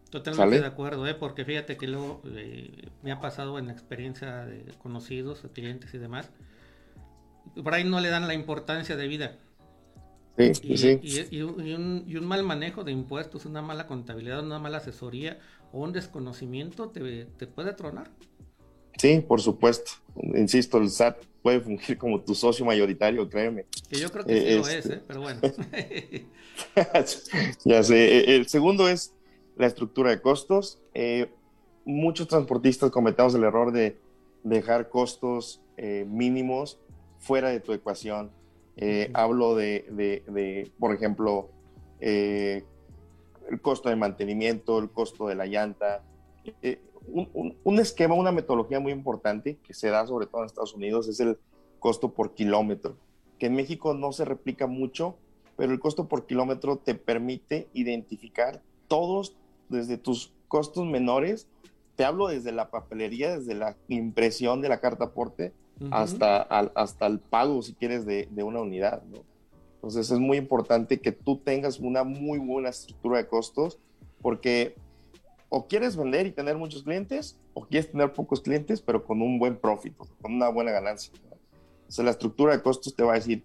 Totalmente 0.10 0.60
de 0.60 0.66
acuerdo, 0.66 1.08
¿eh? 1.08 1.14
porque 1.14 1.46
fíjate 1.46 1.78
que 1.78 1.88
luego 1.88 2.22
me 3.02 3.12
ha 3.12 3.20
pasado 3.20 3.60
en 3.60 3.68
la 3.68 3.74
experiencia 3.74 4.46
de 4.46 4.64
conocidos, 4.78 5.44
de 5.44 5.50
clientes 5.50 5.94
y 5.94 5.98
demás, 5.98 6.30
por 7.62 7.74
ahí 7.74 7.84
no 7.84 8.00
le 8.00 8.10
dan 8.10 8.28
la 8.28 8.34
importancia 8.34 8.96
de 8.96 9.08
vida. 9.08 9.38
Sí, 10.38 10.52
y, 10.64 10.78
sí. 10.78 11.00
Y, 11.32 11.42
un, 11.42 12.04
y, 12.08 12.18
un, 12.18 12.26
mal 12.26 12.44
manejo 12.44 12.84
de 12.84 12.92
impuestos, 12.92 13.46
una 13.46 13.62
mala 13.62 13.88
contabilidad, 13.88 14.44
una 14.44 14.60
mala 14.60 14.78
asesoría 14.78 15.40
o 15.72 15.80
un 15.80 15.94
desconocimiento 15.94 16.90
te, 16.90 17.26
te 17.26 17.48
puede 17.48 17.74
tronar. 17.74 18.10
Sí, 18.98 19.24
por 19.26 19.42
supuesto. 19.42 19.92
Insisto, 20.36 20.78
el 20.78 20.90
SAT 20.90 21.24
puede 21.42 21.62
fungir 21.62 21.98
como 21.98 22.22
tu 22.22 22.36
socio 22.36 22.66
mayoritario, 22.66 23.30
créeme. 23.30 23.66
Que 23.90 24.00
yo 24.00 24.12
creo 24.12 24.26
que 24.26 24.40
sí 24.40 24.56
lo 24.56 24.68
es, 24.68 24.74
este 24.74 24.94
¿eh? 24.96 25.02
pero 25.08 25.22
bueno. 25.22 25.40
ya 27.66 27.84
sé. 27.84 28.36
El 28.36 28.48
segundo 28.48 28.90
es 28.90 29.14
la 29.56 29.68
estructura 29.68 30.10
de 30.10 30.22
costos. 30.22 30.80
Eh, 30.94 31.30
muchos 31.86 32.28
transportistas 32.28 32.92
cometemos 32.92 33.36
el 33.36 33.44
error 33.44 33.72
de 33.72 33.98
dejar 34.44 34.90
costos 34.90 35.62
eh, 35.78 36.06
mínimos 36.08 36.80
fuera 37.20 37.50
de 37.50 37.60
tu 37.60 37.74
ecuación. 37.74 38.32
Eh, 38.78 39.10
hablo 39.14 39.56
de, 39.56 40.72
por 40.80 40.94
ejemplo, 40.94 41.50
el 42.00 42.64
costo 43.62 43.90
de 43.90 43.96
mantenimiento, 43.96 44.80
el 44.80 44.90
costo 44.90 45.28
de 45.28 45.36
la 45.36 45.46
llanta. 45.46 46.04
Un, 47.08 47.56
un, 47.64 47.80
esquema, 47.80 48.16
una 48.16 48.32
metodología 48.32 48.80
muy 48.80 48.92
importante 48.92 49.58
que 49.58 49.74
se 49.74 49.90
da 49.90 50.06
sobre 50.08 50.26
todo 50.26 50.42
en 50.42 50.48
Estados 50.48 50.74
Unidos 50.74 51.08
es 51.08 51.20
el 51.20 51.38
costo 51.80 52.14
por 52.14 52.34
kilómetro, 52.34 52.98
que 53.38 53.46
en 53.46 53.56
México 53.56 53.94
no 53.94 54.12
se 54.12 54.26
replica 54.26 54.66
mucho, 54.68 55.16
pero 55.56 55.72
el 55.72 55.80
costo 55.80 56.08
por 56.08 56.26
kilómetro 56.26 56.78
te 56.78 56.96
permite 56.96 57.70
identificar 57.74 58.62
todos 58.88 59.36
desde 59.70 59.98
tus 59.98 60.34
costos 60.48 60.86
menores, 60.86 61.48
te 61.96 62.06
hablo 62.06 62.28
desde 62.28 62.52
la 62.52 62.70
papelería, 62.70 63.38
desde 63.38 63.56
la 63.56 63.76
impresión 63.88 64.62
de 64.62 64.70
la 64.70 64.80
carta 64.80 65.06
aporte, 65.06 65.54
hasta, 65.92 66.42
hasta 66.42 67.06
el 67.06 67.20
pago, 67.20 67.62
si 67.62 67.74
quieres, 67.74 68.06
de, 68.06 68.30
de, 68.32 68.44
una 68.44 68.62
unidad, 68.62 69.04
¿no? 69.04 69.24
Entonces 69.76 70.10
es 70.10 70.20
muy 70.20 70.38
importante 70.38 71.00
que 71.00 71.12
tú 71.12 71.38
tengas 71.38 71.80
una 71.80 72.04
muy 72.04 72.40
buena 72.40 72.70
estructura 72.70 73.18
de 73.18 73.28
costos, 73.28 73.78
porque 74.22 74.76
o 75.50 75.68
quieres 75.68 75.96
vender 75.96 76.26
y 76.26 76.32
tener 76.32 76.58
muchos 76.58 76.84
clientes, 76.84 77.38
o 77.54 77.66
quieres 77.66 77.92
tener 77.92 78.12
pocos 78.14 78.42
clientes, 78.42 78.82
pero 78.82 79.04
con 79.04 79.22
un 79.22 79.38
buen 79.38 79.58
profit, 79.58 79.96
con 79.96 80.34
una 80.34 80.50
buena 80.50 80.72
ganancia. 80.72 81.14
O 81.88 81.92
sea, 81.92 82.04
la 82.04 82.12
estructura 82.12 82.56
de 82.56 82.64
costos 82.64 82.96
te 82.96 83.04
va 83.04 83.14
a 83.14 83.16
decir, 83.16 83.44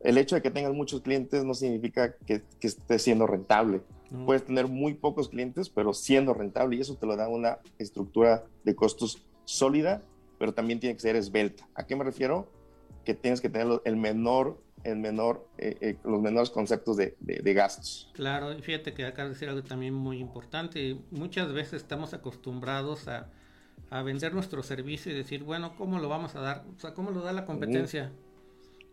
el 0.00 0.18
hecho 0.18 0.34
de 0.34 0.42
que 0.42 0.50
tengas 0.50 0.74
muchos 0.74 1.02
clientes 1.02 1.44
no 1.44 1.54
significa 1.54 2.16
que, 2.26 2.42
que 2.58 2.66
estés 2.66 3.02
siendo 3.02 3.26
rentable. 3.26 3.82
Puedes 4.24 4.44
tener 4.44 4.68
muy 4.68 4.94
pocos 4.94 5.28
clientes, 5.28 5.68
pero 5.68 5.92
siendo 5.92 6.32
rentable 6.32 6.76
y 6.76 6.80
eso 6.80 6.96
te 6.96 7.06
lo 7.06 7.16
da 7.16 7.28
una 7.28 7.58
estructura 7.78 8.44
de 8.64 8.74
costos 8.74 9.22
sólida, 9.44 10.02
pero 10.38 10.54
también 10.54 10.80
tiene 10.80 10.94
que 10.94 11.00
ser 11.00 11.16
esbelta. 11.16 11.66
¿A 11.74 11.86
qué 11.86 11.96
me 11.96 12.04
refiero? 12.04 12.48
Que 13.04 13.14
tienes 13.14 13.40
que 13.40 13.48
tener 13.48 13.80
el 13.84 13.96
menor, 13.96 14.60
el 14.84 14.96
menor, 14.96 15.48
eh, 15.58 15.76
eh, 15.80 15.96
los 16.04 16.20
menores 16.20 16.50
conceptos 16.50 16.96
de, 16.96 17.16
de, 17.18 17.54
gastos. 17.54 18.10
Claro, 18.14 18.52
y 18.52 18.62
fíjate 18.62 18.94
que 18.94 19.04
acá 19.04 19.24
de 19.24 19.30
decir 19.30 19.48
algo 19.48 19.62
también 19.62 19.94
muy 19.94 20.18
importante. 20.18 20.98
Muchas 21.10 21.52
veces 21.52 21.82
estamos 21.82 22.14
acostumbrados 22.14 23.08
a, 23.08 23.30
a 23.90 24.02
vender 24.02 24.34
nuestro 24.34 24.62
servicio 24.62 25.12
y 25.12 25.14
decir, 25.14 25.42
bueno, 25.42 25.74
¿cómo 25.76 25.98
lo 25.98 26.08
vamos 26.08 26.34
a 26.36 26.40
dar? 26.40 26.64
O 26.76 26.80
sea, 26.80 26.94
¿cómo 26.94 27.10
lo 27.10 27.22
da 27.22 27.32
la 27.32 27.44
competencia? 27.44 28.12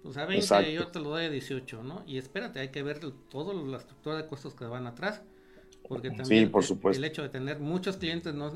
Pues 0.04 0.18
a 0.18 0.26
20 0.26 0.74
yo 0.74 0.88
te 0.90 1.00
lo 1.00 1.12
doy 1.12 1.26
a 1.26 1.30
18, 1.30 1.82
¿no? 1.82 2.04
Y 2.06 2.18
espérate, 2.18 2.60
hay 2.60 2.70
que 2.70 2.84
ver 2.84 3.00
toda 3.30 3.54
la 3.54 3.78
estructura 3.78 4.18
de 4.18 4.28
costos 4.28 4.54
que 4.54 4.66
van 4.66 4.86
atrás. 4.86 5.24
Porque 5.88 6.12
también 6.12 6.50
por 6.50 6.64
supuesto. 6.64 6.98
el, 6.98 7.04
hecho 7.04 7.24
de 7.24 7.30
tener 7.30 7.60
muchos 7.60 7.98
clientes 7.98 8.34
no, 8.34 8.52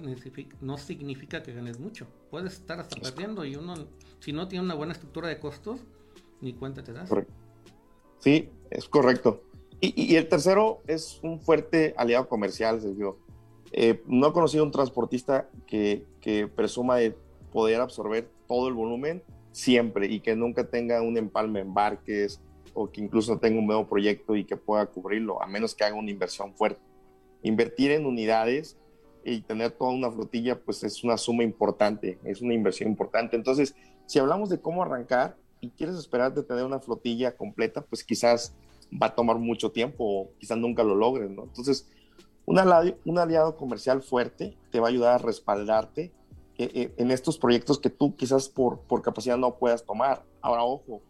no 0.61 0.77
significa 0.77 1.43
que 1.43 1.53
ganes 1.53 1.79
mucho. 1.79 2.07
Puedes 2.29 2.53
estar 2.53 2.79
hasta 2.79 2.99
perdiendo 3.01 3.43
y 3.43 3.55
uno, 3.55 3.75
si 4.19 4.31
no 4.31 4.47
tiene 4.47 4.63
una 4.63 4.75
buena 4.75 4.93
estructura 4.93 5.27
de 5.27 5.39
costos, 5.39 5.81
ni 6.39 6.53
cuenta 6.53 6.83
te 6.83 6.93
das. 6.93 7.09
Sí, 8.19 8.49
es 8.69 8.87
correcto. 8.87 9.43
Y, 9.79 10.15
el 10.15 10.27
tercero 10.27 10.81
es 10.87 11.19
un 11.21 11.39
fuerte 11.39 11.93
aliado 11.97 12.27
comercial, 12.27 12.81
Sergio. 12.81 13.19
Eh, 13.71 14.01
no 14.07 14.27
he 14.27 14.33
conocido 14.33 14.63
un 14.63 14.71
transportista 14.71 15.49
que, 15.67 16.05
que 16.19 16.47
presuma 16.47 16.95
de 16.95 17.15
poder 17.51 17.81
absorber 17.81 18.29
todo 18.47 18.69
el 18.69 18.73
volumen 18.73 19.21
siempre 19.57 20.05
y 20.05 20.19
que 20.19 20.35
nunca 20.35 20.69
tenga 20.69 21.01
un 21.01 21.17
empalme 21.17 21.61
en 21.61 21.73
barques 21.73 22.39
o 22.75 22.91
que 22.91 23.01
incluso 23.01 23.39
tenga 23.39 23.57
un 23.59 23.65
nuevo 23.65 23.87
proyecto 23.87 24.35
y 24.35 24.45
que 24.45 24.55
pueda 24.55 24.85
cubrirlo, 24.85 25.41
a 25.41 25.47
menos 25.47 25.73
que 25.73 25.83
haga 25.83 25.95
una 25.95 26.11
inversión 26.11 26.53
fuerte. 26.53 26.79
Invertir 27.41 27.89
en 27.89 28.05
unidades 28.05 28.77
y 29.25 29.41
tener 29.41 29.71
toda 29.71 29.91
una 29.91 30.11
flotilla, 30.11 30.59
pues 30.59 30.83
es 30.83 31.03
una 31.03 31.17
suma 31.17 31.43
importante, 31.43 32.19
es 32.23 32.41
una 32.41 32.53
inversión 32.53 32.87
importante. 32.87 33.35
Entonces, 33.35 33.75
si 34.05 34.19
hablamos 34.19 34.49
de 34.49 34.61
cómo 34.61 34.83
arrancar 34.83 35.35
y 35.59 35.71
quieres 35.71 35.95
esperar 35.95 36.35
de 36.35 36.43
tener 36.43 36.63
una 36.63 36.79
flotilla 36.79 37.35
completa, 37.35 37.81
pues 37.81 38.03
quizás 38.03 38.55
va 38.93 39.07
a 39.07 39.15
tomar 39.15 39.39
mucho 39.39 39.71
tiempo 39.71 40.03
o 40.03 40.29
quizás 40.37 40.59
nunca 40.59 40.83
lo 40.83 40.93
logres, 40.93 41.31
¿no? 41.31 41.45
Entonces, 41.45 41.89
un 42.45 42.59
aliado, 42.59 42.95
un 43.05 43.17
aliado 43.17 43.57
comercial 43.57 44.03
fuerte 44.03 44.55
te 44.71 44.79
va 44.79 44.85
a 44.87 44.89
ayudar 44.91 45.15
a 45.15 45.17
respaldarte 45.17 46.11
en 46.57 47.11
estos 47.11 47.37
proyectos 47.37 47.79
que 47.79 47.89
tú 47.89 48.15
quizás 48.15 48.49
por, 48.49 48.79
por 48.81 49.01
capacidad 49.01 49.37
no 49.37 49.55
puedas 49.55 49.85
tomar. 49.85 50.23
Ahora, 50.41 50.63
ojo, 50.63 51.01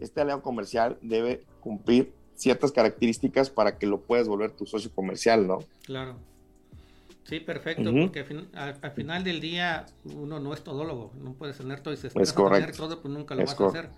este 0.00 0.20
aliado 0.20 0.42
comercial 0.42 0.98
debe 1.02 1.44
cumplir 1.60 2.12
ciertas 2.34 2.72
características 2.72 3.50
para 3.50 3.78
que 3.78 3.86
lo 3.86 4.00
puedas 4.00 4.28
volver 4.28 4.52
tu 4.52 4.66
socio 4.66 4.90
comercial, 4.92 5.46
¿no? 5.46 5.58
Claro. 5.84 6.16
Sí, 7.24 7.40
perfecto, 7.40 7.92
porque 7.92 8.24
al, 8.54 8.92
final 8.92 9.22
del 9.22 9.40
día 9.40 9.84
uno 10.04 10.40
no 10.40 10.54
es 10.54 10.62
todólogo, 10.62 11.12
no 11.20 11.34
puedes 11.34 11.58
tener 11.58 11.80
todo 11.80 11.92
y 11.92 11.98
se 11.98 12.06
es 12.06 12.14
tener 12.14 12.74
todo, 12.74 13.02
pues 13.02 13.12
nunca 13.12 13.34
lo 13.34 13.44
vas 13.44 13.60
a 13.60 13.66
hacer. 13.66 13.90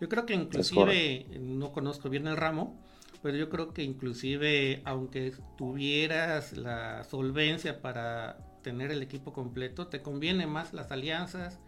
Yo 0.00 0.08
creo 0.08 0.26
que 0.26 0.34
inclusive, 0.34 1.26
no 1.38 1.70
conozco 1.70 2.08
bien 2.08 2.26
el 2.26 2.36
ramo, 2.36 2.76
pero 3.22 3.36
yo 3.36 3.48
creo 3.50 3.72
que 3.72 3.84
inclusive 3.84 4.82
aunque 4.84 5.32
tuvieras 5.56 6.56
la 6.56 7.04
solvencia 7.04 7.80
para 7.80 8.38
tener 8.62 8.90
el 8.90 9.02
equipo 9.02 9.32
completo, 9.32 9.88
te 9.88 10.02
conviene 10.02 10.46
más 10.46 10.72
las 10.72 10.90
alianzas, 10.90 11.58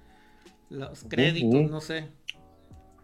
los 0.71 1.05
créditos, 1.05 1.71
no 1.71 1.81
sé. 1.81 2.09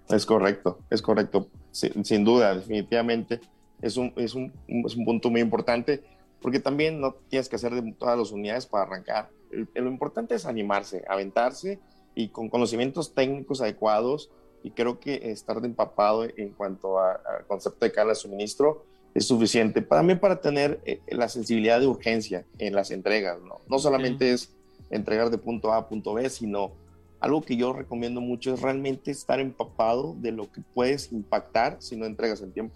Es 0.08 0.26
correcto, 0.26 0.80
es 0.90 1.02
correcto, 1.02 1.48
sin, 1.70 2.24
duda, 2.24 2.54
definitivamente. 2.54 3.40
Es 3.80 3.96
un, 3.96 4.12
es, 4.16 4.34
un, 4.34 4.52
es 4.66 4.96
un, 4.96 5.04
punto 5.04 5.30
muy 5.30 5.40
importante 5.40 6.02
porque 6.42 6.58
también 6.58 7.00
no 7.00 7.14
tienes 7.28 7.48
que 7.48 7.56
hacer 7.56 7.72
de 7.72 7.92
todas 7.92 8.18
las 8.18 8.32
unidades 8.32 8.66
para 8.66 8.84
arrancar. 8.84 9.30
lo 9.50 9.88
importante 9.88 10.34
es 10.34 10.46
animarse, 10.46 11.04
aventarse 11.08 11.78
y 12.14 12.28
con 12.28 12.48
conocimientos 12.48 13.14
técnicos 13.14 13.60
adecuados 13.60 14.30
y 14.62 14.72
creo 14.72 15.00
que 15.00 15.30
estar 15.30 15.64
empapado 15.64 16.24
en 16.24 16.50
cuanto 16.50 16.98
al 16.98 17.46
concepto 17.46 17.84
de 17.84 17.92
cada 17.92 18.14
suministro 18.14 18.84
es 19.14 19.26
suficiente 19.26 19.82
también 19.82 20.20
para 20.20 20.40
tener 20.40 20.80
eh, 20.84 21.00
la 21.08 21.28
sensibilidad 21.28 21.80
de 21.80 21.86
urgencia 21.86 22.44
en 22.58 22.74
las 22.74 22.90
entregas, 22.90 23.40
¿no? 23.42 23.60
No 23.68 23.78
solamente 23.78 24.32
es 24.32 24.52
entregar 24.90 25.30
de 25.30 25.38
punto 25.38 25.72
A 25.72 25.78
a 25.78 25.88
punto 25.88 26.14
B, 26.14 26.28
sino 26.30 26.72
algo 27.20 27.42
que 27.42 27.56
yo 27.56 27.72
recomiendo 27.72 28.20
mucho 28.20 28.54
es 28.54 28.62
realmente 28.62 29.10
estar 29.10 29.40
empapado 29.40 30.14
de 30.18 30.32
lo 30.32 30.50
que 30.50 30.62
puedes 30.74 31.12
impactar 31.12 31.76
si 31.80 31.96
no 31.96 32.06
entregas 32.06 32.40
en 32.40 32.52
tiempo. 32.52 32.74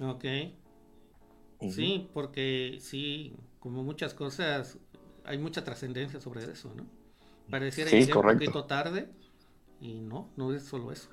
Ok. 0.00 0.24
Sí, 1.70 2.08
porque 2.12 2.78
sí, 2.80 3.34
como 3.58 3.82
muchas 3.82 4.14
cosas, 4.14 4.78
hay 5.24 5.38
mucha 5.38 5.64
trascendencia 5.64 6.20
sobre 6.20 6.44
eso, 6.44 6.72
¿no? 6.74 6.86
Pareciera 7.50 7.90
sí, 7.90 8.10
un 8.10 8.22
poquito 8.22 8.64
tarde 8.64 9.08
y 9.80 10.00
no, 10.00 10.30
no 10.36 10.52
es 10.52 10.62
solo 10.64 10.92
eso. 10.92 11.08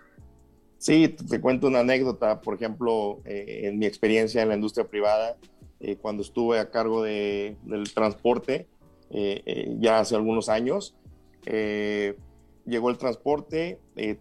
Sí, 0.81 1.09
te 1.09 1.39
cuento 1.39 1.67
una 1.67 1.81
anécdota, 1.81 2.41
por 2.41 2.55
ejemplo, 2.55 3.21
eh, 3.23 3.61
en 3.65 3.77
mi 3.77 3.85
experiencia 3.85 4.41
en 4.41 4.49
la 4.49 4.55
industria 4.55 4.87
privada, 4.87 5.37
eh, 5.79 5.95
cuando 5.97 6.23
estuve 6.23 6.57
a 6.57 6.71
cargo 6.71 7.03
de, 7.03 7.55
del 7.61 7.93
transporte, 7.93 8.65
eh, 9.11 9.75
ya 9.79 9.99
hace 9.99 10.15
algunos 10.15 10.49
años, 10.49 10.95
llegó 11.45 12.89
el 12.89 12.97
transporte, 12.97 13.77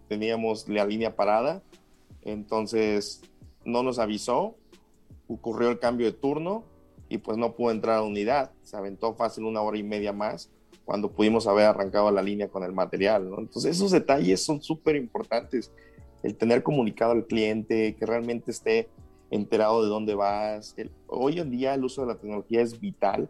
teníamos 0.07 0.69
la 0.69 0.85
línea 0.85 1.15
parada, 1.15 1.63
entonces 2.21 3.21
no 3.65 3.81
nos 3.81 3.97
avisó, 3.97 4.55
ocurrió 5.27 5.71
el 5.71 5.79
cambio 5.79 6.05
de 6.05 6.13
turno 6.13 6.63
y 7.09 7.17
pues 7.17 7.39
no 7.39 7.55
pudo 7.55 7.71
entrar 7.71 7.97
a 7.97 8.03
unidad, 8.03 8.51
se 8.61 8.77
aventó 8.77 9.15
fácil 9.15 9.45
una 9.45 9.63
hora 9.63 9.79
y 9.79 9.83
media 9.83 10.13
más 10.13 10.51
cuando 10.85 11.11
pudimos 11.11 11.47
haber 11.47 11.65
arrancado 11.65 12.11
la 12.11 12.21
línea 12.21 12.49
con 12.49 12.63
el 12.63 12.71
material. 12.71 13.31
Entonces 13.35 13.77
esos 13.77 13.89
detalles 13.89 14.43
son 14.43 14.61
súper 14.61 14.95
importantes, 14.95 15.71
el 16.23 16.35
tener 16.35 16.63
comunicado 16.63 17.11
al 17.11 17.25
cliente, 17.25 17.95
que 17.95 18.05
realmente 18.05 18.51
esté 18.51 18.89
enterado 19.31 19.83
de 19.83 19.89
dónde 19.89 20.13
vas. 20.13 20.75
hoy 21.07 21.39
en 21.39 21.51
día 21.51 21.73
el 21.73 21.83
uso 21.83 22.01
de 22.01 22.07
la 22.07 22.15
tecnología 22.15 22.61
es 22.61 22.79
vital 22.79 23.29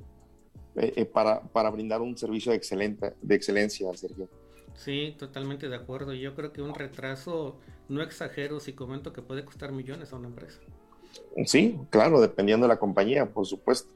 eh, 0.75 0.93
eh, 0.95 1.05
para, 1.05 1.41
para, 1.41 1.69
brindar 1.69 2.01
un 2.01 2.17
servicio 2.17 2.51
de, 2.51 2.57
excelente, 2.57 3.13
de 3.21 3.35
excelencia, 3.35 3.93
Sergio. 3.95 4.27
Sí, 4.75 5.15
totalmente 5.17 5.69
de 5.69 5.75
acuerdo. 5.75 6.13
Yo 6.13 6.33
creo 6.33 6.51
que 6.51 6.61
un 6.61 6.73
retraso, 6.73 7.57
no 7.87 8.01
exagero 8.01 8.59
si 8.59 8.73
comento 8.73 9.13
que 9.13 9.21
puede 9.21 9.45
costar 9.45 9.71
millones 9.71 10.11
a 10.11 10.15
una 10.15 10.29
empresa. 10.29 10.59
Sí, 11.45 11.77
claro, 11.89 12.19
dependiendo 12.19 12.65
de 12.65 12.69
la 12.69 12.79
compañía, 12.79 13.25
por 13.29 13.45
supuesto. 13.45 13.93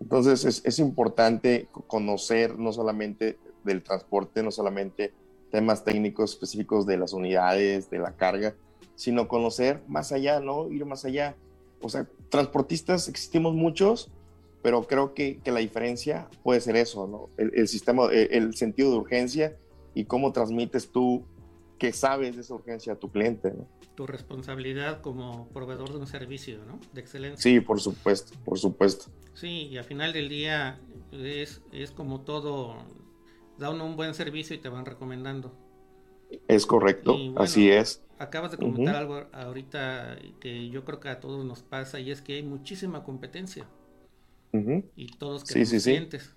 Entonces 0.00 0.44
es, 0.44 0.64
es 0.64 0.78
importante 0.78 1.68
conocer 1.86 2.58
no 2.58 2.72
solamente 2.72 3.38
del 3.64 3.82
transporte, 3.82 4.42
no 4.42 4.50
solamente 4.50 5.12
temas 5.50 5.84
técnicos 5.84 6.32
específicos 6.32 6.86
de 6.86 6.96
las 6.96 7.12
unidades, 7.12 7.90
de 7.90 7.98
la 7.98 8.12
carga, 8.12 8.54
sino 8.94 9.28
conocer 9.28 9.82
más 9.88 10.12
allá, 10.12 10.40
¿no? 10.40 10.70
Ir 10.70 10.84
más 10.84 11.04
allá. 11.04 11.36
O 11.80 11.88
sea, 11.88 12.06
transportistas 12.28 13.08
existimos 13.08 13.54
muchos, 13.54 14.10
pero 14.62 14.86
creo 14.86 15.14
que, 15.14 15.38
que 15.38 15.52
la 15.52 15.60
diferencia 15.60 16.28
puede 16.42 16.60
ser 16.60 16.76
eso, 16.76 17.06
¿no? 17.06 17.28
El, 17.36 17.66
sistema, 17.68 18.08
el, 18.12 18.54
sentido 18.54 18.90
de 18.90 18.96
urgencia 18.98 19.56
y 19.94 20.04
cómo 20.04 20.32
transmites 20.32 20.90
tú 20.90 21.24
que 21.78 21.92
sabes 21.92 22.36
de 22.36 22.42
esa 22.42 22.54
urgencia 22.54 22.92
a 22.92 22.96
tu 22.96 23.10
cliente, 23.10 23.52
¿no? 23.52 23.66
Tu 23.94 24.06
responsabilidad 24.06 25.00
como 25.00 25.48
proveedor 25.48 25.92
de 25.92 25.98
un 25.98 26.06
servicio, 26.06 26.58
¿no? 26.66 26.78
De 26.92 27.00
excelencia. 27.00 27.42
Sí, 27.42 27.60
por 27.60 27.80
supuesto, 27.80 28.38
por 28.44 28.58
supuesto. 28.58 29.06
Sí, 29.34 29.68
y 29.68 29.78
al 29.78 29.84
final 29.84 30.12
del 30.12 30.28
día 30.28 30.78
es, 31.12 31.62
es 31.72 31.90
como 31.90 32.20
todo, 32.20 32.76
da 33.60 33.70
uno 33.70 33.84
un 33.84 33.94
buen 33.94 34.14
servicio 34.14 34.56
y 34.56 34.58
te 34.58 34.68
van 34.68 34.86
recomendando. 34.86 35.52
Es 36.48 36.64
correcto, 36.66 37.16
así 37.36 37.70
es. 37.70 38.02
Acabas 38.18 38.52
de 38.52 38.56
comentar 38.56 38.96
algo 38.96 39.26
ahorita 39.32 40.16
que 40.40 40.70
yo 40.70 40.84
creo 40.84 40.98
que 40.98 41.10
a 41.10 41.20
todos 41.20 41.44
nos 41.44 41.62
pasa 41.62 42.00
y 42.00 42.10
es 42.10 42.22
que 42.22 42.34
hay 42.34 42.42
muchísima 42.42 43.04
competencia. 43.04 43.66
Y 44.96 45.06
todos 45.18 45.44
queremos 45.44 45.82
clientes. 45.84 46.34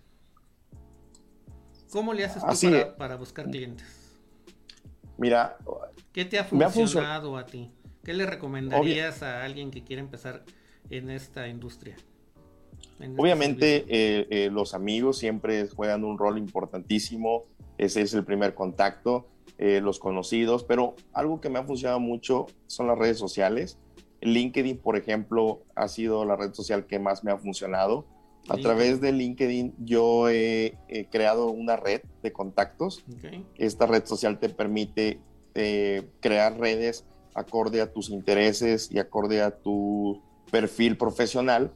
¿Cómo 1.92 2.14
le 2.14 2.26
haces 2.26 2.44
tú 2.44 2.98
para, 2.98 3.16
buscar 3.16 3.50
clientes? 3.50 4.20
Mira, 5.18 5.58
¿qué 6.12 6.26
te 6.26 6.40
ha 6.40 6.44
funcionado 6.44 7.38
a 7.38 7.46
ti? 7.46 7.72
¿Qué 8.04 8.14
le 8.14 8.26
recomendarías 8.26 9.24
a 9.24 9.44
alguien 9.44 9.72
que 9.72 9.84
quiere 9.84 10.02
empezar 10.02 10.44
en 10.90 11.10
esta 11.10 11.48
industria? 11.48 11.96
Obviamente 13.18 13.86
eh, 13.88 14.28
eh, 14.30 14.50
los 14.52 14.74
amigos 14.74 15.18
siempre 15.18 15.68
juegan 15.68 16.04
un 16.04 16.18
rol 16.18 16.38
importantísimo, 16.38 17.44
ese 17.78 18.02
es 18.02 18.14
el 18.14 18.24
primer 18.24 18.54
contacto, 18.54 19.28
eh, 19.58 19.82
los 19.82 20.00
conocidos, 20.00 20.64
pero 20.64 20.96
algo 21.14 21.42
que 21.42 21.50
me 21.50 21.60
ha 21.60 21.64
funcionado 21.64 22.00
mucho 22.00 22.48
son 22.68 22.88
las 22.88 22.98
redes 22.98 23.18
sociales. 23.18 23.78
LinkedIn, 24.22 24.78
por 24.78 24.98
ejemplo, 24.98 25.64
ha 25.76 25.88
sido 25.88 26.24
la 26.26 26.36
red 26.36 26.54
social 26.54 26.86
que 26.86 27.00
más 27.00 27.24
me 27.24 27.32
ha 27.32 27.38
funcionado. 27.38 28.06
A 28.50 28.58
través 28.58 29.00
de 29.00 29.14
LinkedIn 29.14 29.74
yo 29.80 30.28
he, 30.30 30.78
creado 31.12 31.50
una 31.50 31.78
red 31.78 32.02
de 32.22 32.34
contactos. 32.34 33.04
Esta 33.58 33.86
red 33.86 34.06
social 34.06 34.38
te 34.40 34.50
permite 34.50 35.20
crear 36.20 36.58
redes 36.58 37.06
acorde 37.36 37.82
a 37.82 37.92
tus 37.92 38.10
intereses 38.10 38.90
y 38.92 39.00
acorde 39.00 39.42
a 39.42 39.52
tu 39.52 40.22
perfil 40.52 40.98
profesional 40.98 41.72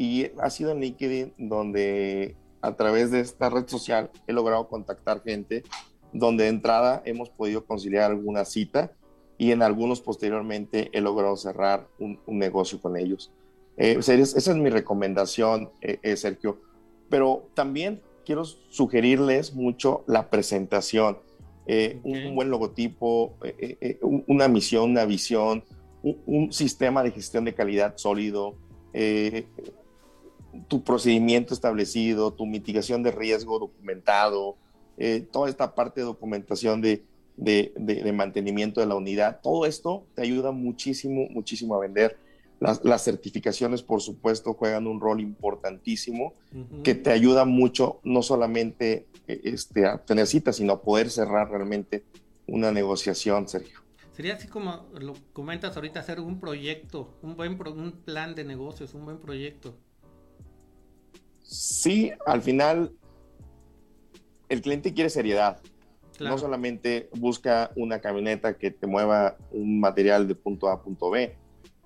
y 0.00 0.30
ha 0.38 0.48
sido 0.48 0.70
en 0.70 0.80
LinkedIn 0.80 1.34
donde 1.36 2.34
a 2.62 2.74
través 2.74 3.10
de 3.10 3.20
esta 3.20 3.50
red 3.50 3.68
social 3.68 4.10
he 4.26 4.32
logrado 4.32 4.66
contactar 4.66 5.22
gente 5.22 5.62
donde 6.10 6.44
de 6.44 6.48
entrada 6.48 7.02
hemos 7.04 7.28
podido 7.28 7.66
conciliar 7.66 8.10
alguna 8.10 8.46
cita 8.46 8.92
y 9.36 9.52
en 9.52 9.60
algunos 9.60 10.00
posteriormente 10.00 10.88
he 10.94 11.02
logrado 11.02 11.36
cerrar 11.36 11.86
un, 11.98 12.18
negocio 12.26 12.80
con 12.80 12.96
ellos. 12.96 13.30
Eh, 13.76 13.98
esa 13.98 14.14
es 14.14 14.56
mi 14.56 14.70
recomendación, 14.70 15.70
eh, 15.82 15.98
eh, 16.02 16.16
Sergio. 16.16 16.62
Pero 17.10 17.50
también 17.52 18.00
quiero 18.24 18.46
sugerirles 18.46 19.52
mucho 19.54 20.04
la 20.06 20.30
presentación. 20.30 21.18
un, 22.04 22.34
buen 22.34 22.48
logotipo, 22.48 23.34
una 24.26 24.48
misión, 24.48 24.92
una 24.92 25.04
visión, 25.04 25.62
un, 26.02 26.22
un, 26.24 26.52
sistema 26.52 27.02
de 27.02 27.10
gestión 27.10 27.44
de 27.44 27.54
calidad 27.54 27.98
sólido, 27.98 28.56
tu 30.68 30.82
procedimiento 30.82 31.54
establecido, 31.54 32.32
tu 32.32 32.46
mitigación 32.46 33.02
de 33.02 33.10
riesgo 33.10 33.58
documentado, 33.58 34.56
eh, 34.98 35.26
toda 35.30 35.48
esta 35.48 35.74
parte 35.74 36.00
de 36.00 36.06
documentación 36.06 36.80
de, 36.80 37.04
de, 37.36 38.12
mantenimiento 38.12 38.80
de 38.80 38.86
la 38.86 38.96
unidad, 38.96 39.40
todo 39.42 39.64
esto 39.66 40.04
te 40.14 40.22
ayuda 40.22 40.52
muchísimo, 40.52 41.26
muchísimo 41.30 41.74
a 41.74 41.80
vender. 41.80 42.18
Las, 42.58 42.84
las 42.84 43.02
certificaciones, 43.02 43.82
por 43.82 44.02
supuesto, 44.02 44.52
juegan 44.52 44.86
un 44.86 45.00
rol 45.00 45.20
importantísimo 45.20 46.34
que 46.84 46.94
te 46.94 47.10
ayuda 47.10 47.46
mucho, 47.46 48.00
no 48.04 48.22
solamente 48.22 49.06
eh, 49.26 49.40
este, 49.44 49.86
a 49.86 49.96
tener 49.96 50.26
citas, 50.26 50.56
sino 50.56 50.74
a 50.74 50.82
poder 50.82 51.10
cerrar 51.10 51.50
realmente 51.50 52.04
una 52.46 52.70
negociación, 52.70 53.48
Sergio. 53.48 53.80
Sería 54.12 54.34
así 54.34 54.48
como 54.48 54.86
lo 54.98 55.14
comentas 55.32 55.76
ahorita, 55.76 56.00
hacer 56.00 56.20
un 56.20 56.38
proyecto, 56.40 57.16
un 57.22 57.36
buen 57.36 57.58
un 57.58 57.92
plan 57.92 58.34
de 58.34 58.44
negocios, 58.44 58.92
un 58.92 59.06
buen 59.06 59.18
proyecto. 59.18 59.78
Sí, 61.50 62.12
al 62.26 62.42
final 62.42 62.92
el 64.48 64.62
cliente 64.62 64.94
quiere 64.94 65.10
seriedad. 65.10 65.60
No 66.20 66.38
solamente 66.38 67.08
busca 67.16 67.72
una 67.76 68.00
camioneta 68.00 68.56
que 68.56 68.70
te 68.70 68.86
mueva 68.86 69.36
un 69.50 69.80
material 69.80 70.28
de 70.28 70.34
punto 70.34 70.68
A 70.68 70.74
a 70.74 70.82
punto 70.82 71.10
B. 71.10 71.34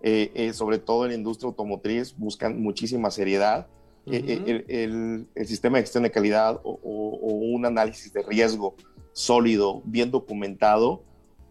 Eh, 0.03 0.31
eh, 0.35 0.53
sobre 0.53 0.79
todo 0.79 1.05
en 1.05 1.12
la 1.12 1.16
industria 1.16 1.48
automotriz 1.48 2.14
buscan 2.18 2.61
muchísima 2.61 3.11
seriedad. 3.11 3.66
Eh, 4.07 4.64
el, 4.68 5.29
sistema 5.46 5.79
de 5.79 5.85
gestión 5.85 6.03
de 6.03 6.11
calidad 6.11 6.61
o, 6.62 6.79
un 6.83 7.64
análisis 7.64 8.12
de 8.12 8.22
riesgo 8.22 8.74
sólido, 9.12 9.81
bien 9.87 10.11
documentado, 10.11 11.05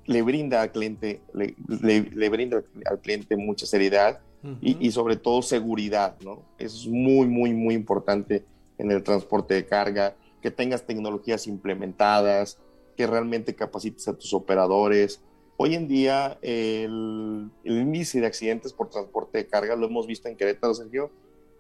le 0.06 0.22
brinda 0.22 0.62
al 0.62 0.72
cliente, 0.72 1.22
le 1.34 2.30
brinda 2.30 2.64
al 2.86 3.00
cliente 3.00 3.38
mucha 3.38 3.66
seriedad 3.66 4.20
y, 4.62 4.92
sobre 4.92 5.16
todo 5.16 5.42
seguridad, 5.42 6.18
¿no? 6.22 6.44
es 6.58 6.86
muy, 6.86 7.28
muy, 7.28 7.54
muy 7.54 7.76
importante 7.76 8.44
en 8.78 8.92
el 8.92 9.02
transporte 9.04 9.54
de 9.54 9.66
carga, 9.66 10.16
que 10.42 10.52
tengas 10.52 10.86
tecnologías 10.86 11.48
implementadas, 11.48 12.60
que 12.98 13.08
realmente 13.08 13.56
capacites 13.56 14.08
a 14.08 14.14
tus 14.14 14.34
operadores. 14.34 15.22
Hoy 15.58 15.76
en 15.76 15.88
día 15.88 16.38
el, 16.42 17.50
índice 17.64 18.20
de 18.20 18.28
accidentes 18.28 18.74
por 18.74 18.90
transporte 18.90 19.38
de 19.38 19.48
carga, 19.48 19.76
lo 19.76 19.88
hemos 19.88 20.08
visto 20.08 20.28
en 20.28 20.36
Querétaro, 20.36 20.74
Sergio, 20.74 21.12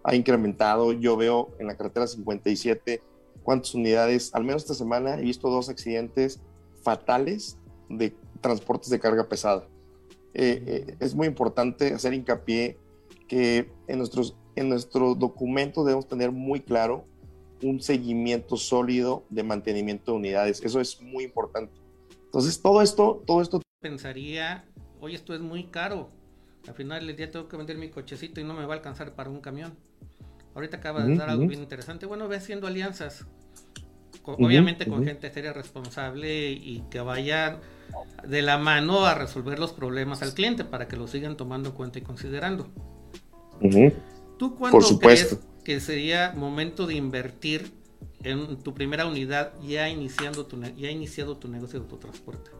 ha 0.03 0.15
incrementado. 0.15 0.91
Yo 0.91 1.15
veo 1.15 1.49
en 1.59 1.67
la 1.67 1.77
carretera 1.77 2.07
57 2.07 3.01
cuántas 3.43 3.73
unidades, 3.73 4.33
al 4.33 4.43
menos 4.43 4.63
esta 4.63 4.73
semana 4.73 5.17
he 5.17 5.21
visto 5.21 5.49
dos 5.49 5.69
accidentes 5.69 6.41
fatales 6.81 7.57
de 7.89 8.13
transportes 8.41 8.89
de 8.89 8.99
carga 8.99 9.27
pesada. 9.29 9.67
Eh, 10.33 10.63
eh, 10.65 10.95
es 10.99 11.13
muy 11.13 11.27
importante 11.27 11.93
hacer 11.93 12.13
hincapié 12.13 12.77
que 13.27 13.71
en, 13.87 13.97
nuestros, 13.99 14.35
en 14.55 14.69
nuestro 14.69 15.15
documento 15.15 15.83
debemos 15.83 16.07
tener 16.07 16.31
muy 16.31 16.59
claro 16.59 17.05
un 17.61 17.81
seguimiento 17.81 18.57
sólido 18.57 19.25
de 19.29 19.43
mantenimiento 19.43 20.11
de 20.11 20.17
unidades. 20.17 20.61
Eso 20.63 20.81
es 20.81 21.01
muy 21.01 21.23
importante. 21.23 21.73
Entonces, 22.25 22.61
todo 22.61 22.81
esto, 22.81 23.23
todo 23.25 23.41
esto 23.41 23.61
pensaría, 23.79 24.65
oye, 24.99 25.15
esto 25.15 25.33
es 25.33 25.41
muy 25.41 25.65
caro. 25.65 26.09
Al 26.67 26.73
final 26.73 27.05
del 27.05 27.15
día 27.15 27.29
tengo 27.29 27.47
que 27.47 27.57
vender 27.57 27.77
mi 27.77 27.89
cochecito 27.89 28.41
y 28.41 28.43
no 28.43 28.53
me 28.53 28.65
va 28.65 28.73
a 28.73 28.77
alcanzar 28.77 29.13
para 29.13 29.29
un 29.29 29.41
camión. 29.41 29.75
Ahorita 30.55 30.77
acaba 30.77 31.03
de 31.03 31.15
dar 31.15 31.29
algo 31.29 31.47
bien 31.47 31.61
interesante. 31.61 32.05
Bueno, 32.05 32.27
ve 32.27 32.37
haciendo 32.37 32.67
alianzas. 32.67 33.25
obviamente 34.23 34.87
con 34.87 35.03
gente 35.03 35.31
seria 35.31 35.51
responsable 35.51 36.51
y 36.51 36.83
que 36.89 37.01
vaya 37.01 37.59
de 38.27 38.41
la 38.41 38.57
mano 38.57 39.05
a 39.05 39.15
resolver 39.15 39.59
los 39.59 39.73
problemas 39.73 40.21
al 40.21 40.33
cliente 40.33 40.63
para 40.63 40.87
que 40.87 40.95
lo 40.95 41.07
sigan 41.07 41.37
tomando 41.37 41.69
en 41.69 41.75
cuenta 41.75 41.99
y 41.99 42.01
considerando. 42.01 42.67
¿Tú 44.37 44.55
cuándo 44.55 44.99
crees 44.99 45.39
que 45.63 45.79
sería 45.79 46.33
momento 46.35 46.87
de 46.87 46.95
invertir 46.95 47.71
en 48.23 48.57
tu 48.57 48.73
primera 48.73 49.05
unidad 49.05 49.53
ya, 49.61 49.89
iniciando 49.89 50.45
tu, 50.45 50.61
ya 50.61 50.89
iniciado 50.89 51.37
tu 51.37 51.47
negocio 51.47 51.79
de 51.79 51.85
autotransporte? 51.85 52.51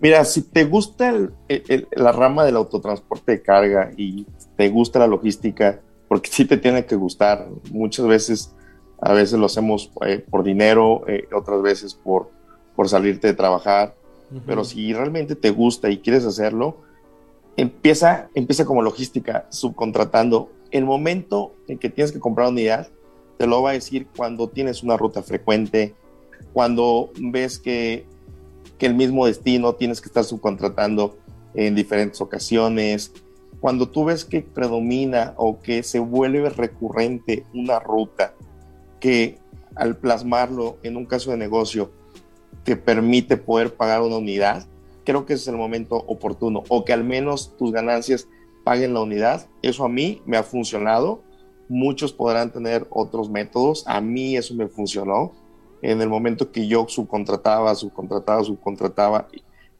Mira, 0.00 0.24
si 0.24 0.42
te 0.42 0.64
gusta 0.64 1.14
la 1.92 2.12
rama 2.12 2.44
del 2.44 2.56
autotransporte 2.56 3.32
de 3.32 3.42
carga 3.42 3.92
y 3.96 4.26
te 4.56 4.68
gusta 4.68 4.98
la 4.98 5.06
logística, 5.06 5.80
porque 6.08 6.30
sí 6.30 6.44
te 6.44 6.56
tiene 6.56 6.84
que 6.84 6.96
gustar, 6.96 7.48
muchas 7.70 8.06
veces, 8.06 8.54
a 9.00 9.12
veces 9.12 9.38
lo 9.38 9.46
hacemos 9.46 9.90
eh, 10.06 10.18
por 10.18 10.42
dinero, 10.42 11.04
eh, 11.08 11.28
otras 11.34 11.62
veces 11.62 11.94
por, 11.94 12.30
por 12.76 12.88
salirte 12.88 13.28
de 13.28 13.34
trabajar, 13.34 13.94
pero 14.46 14.64
si 14.64 14.92
realmente 14.92 15.36
te 15.36 15.50
gusta 15.50 15.90
y 15.90 15.98
quieres 15.98 16.24
hacerlo, 16.24 16.78
empieza, 17.56 18.28
empieza 18.34 18.64
como 18.64 18.82
logística, 18.82 19.46
subcontratando. 19.50 20.50
El 20.70 20.84
momento 20.84 21.54
en 21.68 21.78
que 21.78 21.90
tienes 21.90 22.12
que 22.12 22.20
comprar 22.20 22.48
unidad, 22.48 22.88
te 23.38 23.46
lo 23.46 23.62
va 23.62 23.70
a 23.70 23.74
decir 23.74 24.06
cuando 24.16 24.48
tienes 24.48 24.82
una 24.82 24.96
ruta 24.96 25.22
frecuente, 25.22 25.94
cuando 26.52 27.10
ves 27.16 27.58
que, 27.58 28.06
que 28.78 28.86
el 28.86 28.94
mismo 28.94 29.26
destino 29.26 29.74
tienes 29.74 30.00
que 30.00 30.08
estar 30.08 30.24
subcontratando 30.24 31.16
en 31.54 31.74
diferentes 31.74 32.20
ocasiones, 32.20 33.12
cuando 33.60 33.88
tú 33.88 34.04
ves 34.04 34.24
que 34.24 34.42
predomina 34.42 35.34
o 35.36 35.60
que 35.60 35.82
se 35.82 35.98
vuelve 35.98 36.50
recurrente 36.50 37.46
una 37.54 37.78
ruta 37.78 38.34
que 39.00 39.38
al 39.74 39.96
plasmarlo 39.96 40.78
en 40.82 40.96
un 40.96 41.06
caso 41.06 41.30
de 41.30 41.36
negocio 41.36 41.90
te 42.64 42.76
permite 42.76 43.36
poder 43.36 43.74
pagar 43.74 44.02
una 44.02 44.16
unidad, 44.16 44.66
creo 45.04 45.26
que 45.26 45.34
es 45.34 45.46
el 45.46 45.56
momento 45.56 45.96
oportuno 45.96 46.64
o 46.68 46.84
que 46.84 46.92
al 46.92 47.04
menos 47.04 47.56
tus 47.56 47.72
ganancias 47.72 48.26
paguen 48.64 48.94
la 48.94 49.02
unidad. 49.02 49.46
Eso 49.62 49.84
a 49.84 49.88
mí 49.88 50.22
me 50.26 50.36
ha 50.36 50.42
funcionado. 50.42 51.22
Muchos 51.68 52.12
podrán 52.12 52.50
tener 52.50 52.86
otros 52.90 53.30
métodos. 53.30 53.84
A 53.86 54.00
mí 54.00 54.36
eso 54.36 54.54
me 54.54 54.66
funcionó. 54.66 55.32
En 55.82 56.00
el 56.00 56.08
momento 56.08 56.50
que 56.50 56.66
yo 56.66 56.86
subcontrataba, 56.88 57.74
subcontrataba, 57.74 58.42
subcontrataba 58.42 59.28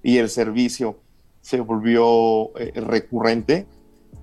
y 0.03 0.19
el 0.19 0.29
servicio 0.29 0.99
se 1.41 1.61
volvió 1.61 2.57
eh, 2.59 2.73
recurrente, 2.75 3.67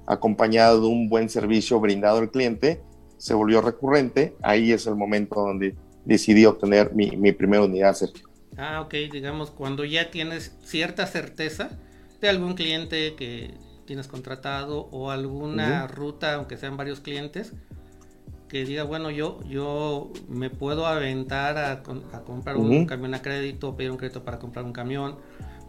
acompañado 0.06 0.82
de 0.82 0.88
un 0.88 1.10
buen 1.10 1.28
servicio 1.30 1.80
brindado 1.80 2.20
al 2.20 2.30
cliente, 2.30 2.82
se 3.18 3.34
volvió 3.34 3.62
recurrente. 3.62 4.36
Ahí 4.44 4.72
es 4.72 4.86
el 4.86 4.96
momento 4.96 5.42
donde 5.42 5.76
decidí 6.06 6.46
obtener 6.46 6.94
mi, 6.94 7.12
mi 7.18 7.32
primera 7.32 7.64
unidad, 7.64 7.94
Sergio. 7.96 8.31
Ah, 8.58 8.82
ok, 8.82 8.94
digamos, 9.12 9.50
cuando 9.52 9.86
ya 9.86 10.12
tienes 10.12 10.56
cierta 10.64 11.08
certeza 11.08 11.70
de 12.20 12.30
algún 12.30 12.54
cliente 12.54 13.16
que 13.16 13.54
tienes 13.86 14.08
contratado 14.08 14.88
o 14.92 15.12
alguna 15.12 15.88
ruta, 15.88 16.36
aunque 16.36 16.58
sean 16.58 16.78
varios 16.78 17.00
clientes, 17.00 17.54
que 18.48 18.66
diga, 18.66 18.84
bueno, 18.84 19.10
yo, 19.10 19.40
yo 19.48 20.12
me 20.28 20.50
puedo 20.50 20.86
aventar 20.86 21.58
a, 21.58 21.84
comprar 21.84 22.58
un 22.58 22.86
camión 22.86 23.14
a 23.14 23.22
crédito, 23.22 23.76
pedir 23.78 23.92
un 23.92 23.98
crédito 23.98 24.24
para 24.24 24.40
comprar 24.40 24.66
un 24.66 24.74
camión, 24.74 25.18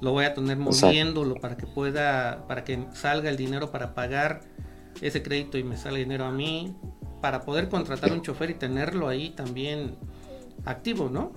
lo 0.01 0.11
voy 0.11 0.25
a 0.25 0.35
tener 0.35 0.59
moviéndolo 0.59 1.37
para 1.37 1.57
que 1.57 1.67
pueda, 1.67 2.45
para 2.49 2.65
que 2.65 2.85
salga 2.93 3.31
el 3.31 3.37
dinero 3.37 3.71
para 3.71 3.95
pagar 3.95 4.41
ese 5.01 5.23
crédito 5.23 5.59
y 5.59 5.63
me 5.63 5.77
salga 5.77 5.99
dinero 5.99 6.25
a 6.25 6.33
mí, 6.33 6.77
para 7.21 7.43
poder 7.43 7.69
contratar 7.69 8.13
un 8.13 8.21
chofer 8.21 8.51
y 8.51 8.55
tenerlo 8.55 9.07
ahí 9.07 9.31
también 9.31 9.95
activo, 10.65 11.09
¿no? 11.09 11.33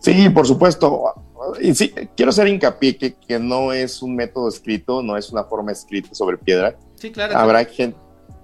Sí, 0.00 0.28
por 0.30 0.46
supuesto. 0.46 1.14
Y 1.60 1.74
sí, 1.74 1.92
quiero 2.16 2.30
hacer 2.30 2.48
hincapié 2.48 2.96
que, 2.96 3.14
que, 3.14 3.38
no 3.38 3.72
es 3.72 4.02
un 4.02 4.16
método 4.16 4.48
escrito, 4.48 5.02
no 5.02 5.16
es 5.16 5.30
una 5.30 5.44
forma 5.44 5.72
escrita 5.72 6.14
sobre 6.14 6.36
piedra. 6.38 6.76
Sí, 6.96 7.10
claro. 7.10 7.36
Habrá 7.36 7.64
gente, 7.64 7.96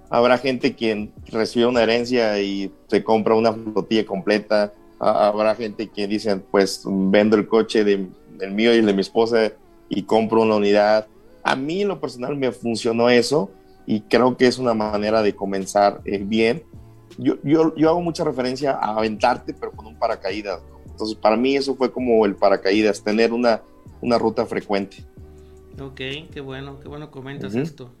habrá 0.09 0.37
gente 0.37 0.75
quien 0.75 1.13
recibe 1.31 1.65
una 1.65 1.83
herencia 1.83 2.39
y 2.39 2.71
se 2.87 3.03
compra 3.03 3.35
una 3.35 3.53
flotilla 3.53 4.05
completa. 4.05 4.73
Habrá 4.99 5.55
gente 5.55 5.87
que 5.89 6.07
dice, 6.07 6.37
pues 6.37 6.81
vendo 6.85 7.35
el 7.35 7.47
coche 7.47 7.83
de, 7.83 8.07
del 8.37 8.51
mío 8.51 8.73
y 8.73 8.77
el 8.77 8.85
de 8.85 8.93
mi 8.93 9.01
esposa 9.01 9.51
y 9.89 10.03
compro 10.03 10.41
una 10.41 10.55
unidad. 10.55 11.07
A 11.43 11.55
mí 11.55 11.81
en 11.81 11.87
lo 11.87 11.99
personal 11.99 12.35
me 12.35 12.51
funcionó 12.51 13.09
eso 13.09 13.49
y 13.85 14.01
creo 14.01 14.35
que 14.37 14.47
es 14.47 14.57
una 14.57 14.73
manera 14.73 15.21
de 15.21 15.35
comenzar 15.35 16.01
eh, 16.05 16.19
bien. 16.23 16.63
Yo, 17.17 17.35
yo, 17.43 17.75
yo 17.75 17.89
hago 17.89 18.01
mucha 18.01 18.23
referencia 18.23 18.73
a 18.73 18.97
aventarte, 18.97 19.53
pero 19.53 19.71
con 19.71 19.85
un 19.87 19.97
paracaídas. 19.97 20.61
¿no? 20.69 20.76
Entonces, 20.97 21.15
para 21.15 21.37
mí 21.37 21.55
eso 21.55 21.75
fue 21.75 21.91
como 21.91 22.25
el 22.25 22.35
paracaídas, 22.35 23.03
tener 23.03 23.31
una, 23.31 23.61
una 24.01 24.17
ruta 24.17 24.47
frecuente. 24.47 25.05
Ok, 25.79 26.01
qué 26.33 26.41
bueno, 26.41 26.79
qué 26.79 26.87
bueno 26.87 27.11
comentas 27.11 27.53
esto. 27.53 27.91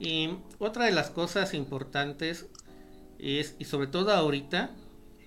Y 0.00 0.30
otra 0.58 0.86
de 0.86 0.90
las 0.90 1.10
cosas 1.10 1.54
importantes 1.54 2.46
es, 3.20 3.54
y 3.60 3.64
sobre 3.64 3.86
todo 3.86 4.10
ahorita, 4.10 4.74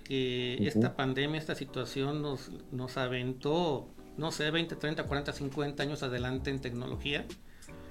que 0.04 0.58
esta 0.68 0.94
pandemia, 0.94 1.38
esta 1.38 1.54
situación 1.54 2.20
nos, 2.20 2.50
nos 2.70 2.98
aventó, 2.98 3.88
no 4.18 4.30
sé, 4.30 4.50
20, 4.50 4.76
30, 4.76 5.04
40, 5.04 5.32
50 5.32 5.82
años 5.82 6.02
adelante 6.02 6.50
en 6.50 6.60
tecnología. 6.60 7.24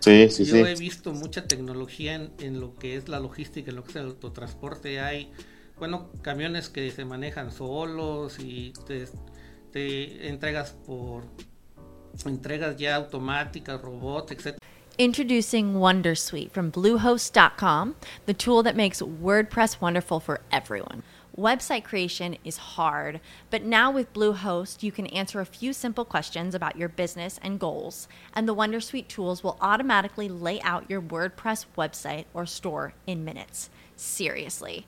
Sí, 0.02 0.30
sí, 0.30 0.46
Yo 0.46 0.68
he 0.68 0.76
visto 0.76 1.14
mucha 1.14 1.48
tecnología 1.48 2.14
en, 2.14 2.32
en, 2.38 2.60
lo 2.60 2.76
que 2.76 2.96
es 2.96 3.10
la 3.10 3.20
logística, 3.20 3.72
en 3.72 3.78
lo 3.78 3.84
que 3.84 3.90
es 3.90 3.96
el 3.96 4.06
autotransporte. 4.06 5.00
Hay 5.00 5.32
bueno, 5.78 6.10
camiones 6.22 6.70
que 6.70 6.92
se 6.92 7.06
manejan 7.06 7.52
solos 7.52 8.40
y 8.40 8.74
te, 8.86 9.08
te 9.72 10.28
entregas 10.28 10.72
por 10.86 11.24
entregas 12.26 12.78
ya 12.78 12.96
automáticas, 12.96 13.82
robots, 13.82 14.32
etc. 14.32 14.58
Introducing 14.98 15.74
Wondersuite 15.74 16.52
from 16.52 16.72
Bluehost.com, 16.72 17.96
the 18.26 18.34
tool 18.34 18.64
that 18.64 18.78
makes 18.78 19.02
WordPress 19.02 19.82
wonderful 19.82 20.22
for 20.22 20.40
everyone. 20.52 21.04
Website 21.38 21.84
creation 21.84 22.38
is 22.46 22.56
hard, 22.56 23.20
but 23.50 23.62
now 23.62 23.92
with 23.92 24.14
Bluehost, 24.14 24.84
you 24.84 24.94
can 24.94 25.06
answer 25.08 25.42
a 25.42 25.46
few 25.46 25.74
simple 25.74 26.06
questions 26.06 26.56
about 26.56 26.78
your 26.78 26.88
business 26.88 27.38
and 27.44 27.60
goals, 27.60 28.08
and 28.34 28.48
the 28.48 28.56
Wondersuite 28.56 29.10
tools 29.10 29.44
will 29.44 29.58
automatically 29.60 30.30
lay 30.30 30.62
out 30.62 30.90
your 30.90 31.02
WordPress 31.02 31.66
website 31.78 32.24
or 32.34 32.46
store 32.46 32.94
in 33.06 33.26
minutes. 33.26 33.70
Seriously. 33.98 34.88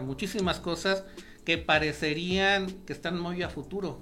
Muchísimas 0.00 0.60
cosas 0.60 1.04
que 1.44 1.58
parecerían 1.58 2.70
que 2.86 2.92
están 2.92 3.20
muy 3.20 3.42
a 3.42 3.48
futuro. 3.48 3.98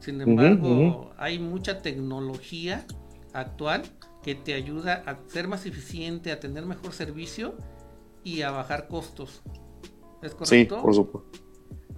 Sin 0.00 0.20
embargo, 0.20 0.68
uh 0.68 0.72
-huh, 0.72 0.96
uh 0.96 1.04
-huh. 1.04 1.12
hay 1.18 1.38
mucha 1.38 1.80
tecnología 1.82 2.84
actual 3.32 3.82
que 4.22 4.34
te 4.34 4.54
ayuda 4.54 5.02
a 5.06 5.18
ser 5.28 5.48
más 5.48 5.66
eficiente, 5.66 6.32
a 6.32 6.40
tener 6.40 6.66
mejor 6.66 6.92
servicio 6.92 7.54
y 8.24 8.42
a 8.42 8.50
bajar 8.50 8.88
costos. 8.88 9.42
¿Es 10.22 10.34
correcto? 10.34 10.76
Sí, 10.76 10.82
por 10.82 10.94
supuesto. 10.94 11.38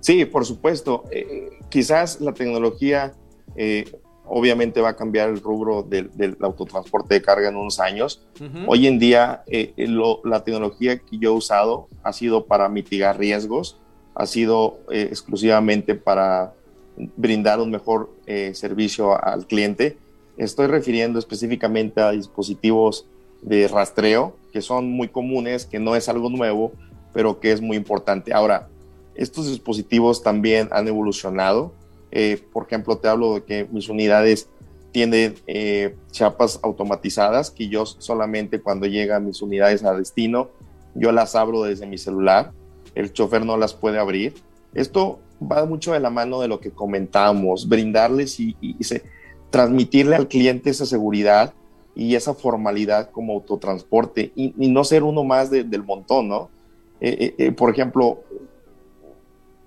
Sí, 0.01 0.25
por 0.27 0.45
supuesto. 0.45 1.05
Eh, 1.11 1.59
quizás 1.71 2.21
la 2.21 2.33
tecnología 2.33 3.13
eh, 3.57 3.85
obviamente 4.33 4.81
va 4.81 4.91
a 4.91 4.97
cambiar 4.97 5.29
el 5.29 5.41
rubro 5.41 5.83
del, 5.83 6.11
del, 6.17 6.37
autotransporte 6.41 7.15
de 7.15 7.23
carga 7.23 7.49
en 7.49 7.57
unos 7.57 7.81
años. 7.81 8.23
Uh 8.41 8.45
-huh. 8.45 8.65
Hoy 8.69 8.87
en 8.87 8.99
día, 8.99 9.43
eh, 9.49 9.75
lo, 9.77 10.21
la 10.25 10.45
tecnología 10.45 10.99
que 10.99 11.19
yo 11.19 11.33
he 11.33 11.37
usado 11.37 11.89
ha 12.05 12.13
sido 12.13 12.47
para 12.47 12.69
mitigar 12.69 13.19
riesgos, 13.19 13.77
ha 14.15 14.27
sido 14.27 14.79
eh, 14.91 15.09
exclusivamente 15.11 15.95
para 15.97 16.53
brindar 17.17 17.61
un 17.61 17.71
mejor 17.71 18.11
eh, 18.27 18.53
servicio 18.55 19.23
al 19.23 19.47
cliente. 19.47 19.99
Estoy 20.37 20.69
refiriendo 20.69 21.19
específicamente 21.19 22.01
a 22.01 22.13
dispositivos 22.13 23.07
de 23.43 23.67
rastreo, 23.67 24.37
que 24.53 24.63
son 24.63 24.91
muy 24.91 25.09
comunes, 25.09 25.67
que 25.67 25.79
no 25.81 25.97
es 25.97 26.09
algo 26.09 26.31
nuevo, 26.31 26.73
pero 27.13 27.41
que 27.41 27.51
es 27.53 27.61
muy 27.61 27.77
importante. 27.77 28.33
Ahora, 28.33 28.69
estos 29.15 29.49
dispositivos 29.49 30.23
también 30.23 30.69
han 30.71 30.87
evolucionado 30.87 31.73
eh, 32.11 32.43
por 32.53 32.67
ejemplo, 32.67 32.99
te 32.99 33.09
hablo 33.09 33.35
de 33.35 33.45
que 33.45 33.69
mis 33.71 33.89
unidades 33.89 34.49
tienen 34.93 35.37
eh, 35.47 35.95
chapas 36.11 36.59
automatizadas 36.63 37.51
que 37.51 37.69
yo 37.69 37.87
solamente 37.87 38.61
cuando 38.61 38.87
llegan 38.87 39.27
mis 39.27 39.41
unidades 39.41 39.85
a 39.85 39.95
destino, 39.95 40.49
yo 40.95 41.13
las 41.13 41.37
abro 41.37 41.63
desde 41.63 41.87
mi 41.87 41.99
celular, 41.99 42.53
el 42.95 43.13
chofer 43.13 43.45
no 43.45 43.57
las 43.57 43.75
puede 43.75 43.99
abrir. 43.99 44.35
Esto 44.75 45.21
va 45.41 45.65
mucho 45.65 45.93
de 45.93 46.01
la 46.01 46.11
mano 46.11 46.41
de 46.41 46.49
lo 46.49 46.59
que 46.61 46.73
comentamos, 46.73 47.69
brindarles 47.69 48.41
y, 48.41 48.57
transmitirle 49.51 50.15
al 50.15 50.29
cliente 50.29 50.71
esa 50.71 50.87
seguridad 50.87 51.55
y 51.97 52.15
esa 52.15 52.35
formalidad 52.35 53.11
como 53.11 53.33
autotransporte 53.33 54.31
y, 54.37 54.55
y 54.57 54.69
no 54.69 54.85
ser 54.85 55.03
uno 55.03 55.25
más 55.25 55.51
de, 55.51 55.65
del 55.65 55.83
montón, 55.83 56.29
¿no? 56.29 56.51
Eh, 57.01 57.53
por 57.57 57.71
ejemplo, 57.71 58.23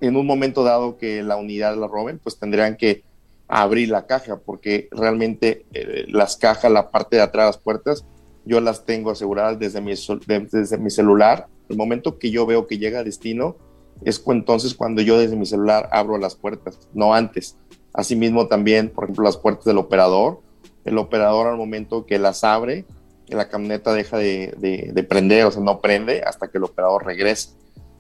en 0.07 0.17
un 0.17 0.25
momento 0.25 0.63
dado 0.63 0.97
que 0.97 1.23
la 1.23 1.37
unidad 1.37 1.77
la 1.77 1.87
roben, 1.87 2.19
pues 2.19 2.37
tendrían 2.37 2.75
que 2.75 3.03
abrir 3.47 3.89
la 3.89 4.05
caja, 4.05 4.37
porque 4.37 4.89
realmente 4.91 5.65
eh, 5.73 6.05
las 6.09 6.35
cajas, 6.35 6.71
la 6.71 6.91
parte 6.91 7.15
de 7.15 7.21
atrás, 7.21 7.47
las 7.47 7.57
puertas, 7.57 8.05
yo 8.45 8.59
las 8.59 8.85
tengo 8.85 9.11
aseguradas 9.11 9.59
desde 9.59 9.79
mi, 9.79 9.93
desde 10.27 10.77
mi 10.77 10.89
celular. 10.89 11.47
El 11.69 11.77
momento 11.77 12.19
que 12.19 12.31
yo 12.31 12.45
veo 12.45 12.67
que 12.67 12.77
llega 12.77 12.99
a 12.99 13.03
destino, 13.03 13.55
es 14.03 14.21
entonces 14.27 14.73
cuando 14.73 15.01
yo 15.01 15.17
desde 15.17 15.37
mi 15.37 15.45
celular 15.45 15.87
abro 15.93 16.17
las 16.17 16.35
puertas, 16.35 16.77
no 16.93 17.13
antes. 17.13 17.55
Asimismo 17.93 18.47
también, 18.47 18.89
por 18.89 19.05
ejemplo, 19.05 19.23
las 19.23 19.37
puertas 19.37 19.63
del 19.63 19.77
operador. 19.77 20.41
El 20.83 20.97
operador 20.97 21.47
al 21.47 21.55
momento 21.55 22.05
que 22.05 22.19
las 22.19 22.43
abre, 22.43 22.85
la 23.29 23.47
camioneta 23.47 23.93
deja 23.93 24.17
de, 24.17 24.53
de, 24.57 24.91
de 24.93 25.03
prender, 25.03 25.45
o 25.45 25.51
sea, 25.51 25.63
no 25.63 25.79
prende 25.79 26.21
hasta 26.23 26.49
que 26.49 26.57
el 26.57 26.65
operador 26.65 27.05
regrese. 27.05 27.51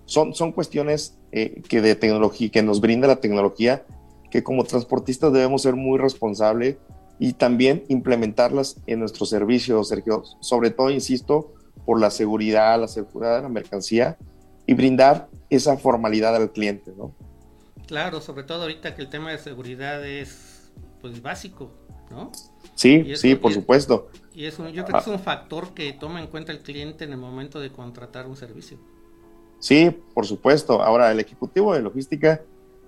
Son, 0.05 0.33
son 0.33 0.51
cuestiones 0.51 1.17
eh, 1.31 1.61
que 1.67 1.81
de 1.81 1.95
tecnología, 1.95 2.49
que 2.49 2.61
nos 2.61 2.81
brinda 2.81 3.07
la 3.07 3.17
tecnología, 3.17 3.85
que 4.29 4.43
como 4.43 4.63
transportistas 4.63 5.31
debemos 5.31 5.61
ser 5.61 5.75
muy 5.75 5.97
responsables 5.97 6.77
y 7.19 7.33
también 7.33 7.83
implementarlas 7.87 8.81
en 8.87 8.99
nuestro 8.99 9.25
servicio, 9.25 9.83
Sergio. 9.83 10.23
Sobre 10.39 10.71
todo, 10.71 10.89
insisto, 10.89 11.53
por 11.85 11.99
la 11.99 12.09
seguridad, 12.09 12.79
la 12.79 12.87
seguridad 12.87 13.37
de 13.37 13.43
la 13.43 13.49
mercancía 13.49 14.17
y 14.65 14.73
brindar 14.73 15.29
esa 15.49 15.77
formalidad 15.77 16.35
al 16.35 16.51
cliente, 16.51 16.91
¿no? 16.97 17.15
Claro, 17.87 18.21
sobre 18.21 18.43
todo 18.43 18.63
ahorita 18.63 18.95
que 18.95 19.01
el 19.01 19.09
tema 19.09 19.31
de 19.31 19.37
seguridad 19.37 20.05
es 20.05 20.71
pues 21.01 21.21
básico, 21.21 21.71
¿no? 22.09 22.31
Sí, 22.75 23.03
eso, 23.07 23.21
sí, 23.21 23.35
por 23.35 23.51
y 23.51 23.55
supuesto. 23.55 24.09
Y 24.33 24.45
eso 24.45 24.67
yo 24.69 24.85
creo 24.85 24.99
que 24.99 25.09
es 25.11 25.15
un 25.15 25.19
factor 25.19 25.73
que 25.73 25.93
toma 25.93 26.19
en 26.19 26.27
cuenta 26.27 26.51
el 26.51 26.59
cliente 26.59 27.03
en 27.03 27.11
el 27.11 27.17
momento 27.17 27.59
de 27.59 27.71
contratar 27.71 28.25
un 28.25 28.37
servicio. 28.37 28.79
Sí, 29.63 29.95
por 30.13 30.25
supuesto. 30.25 30.83
Ahora, 30.83 31.09
el 31.09 31.21
ejecutivo 31.21 31.73
de 31.73 31.81
logística 31.81 32.41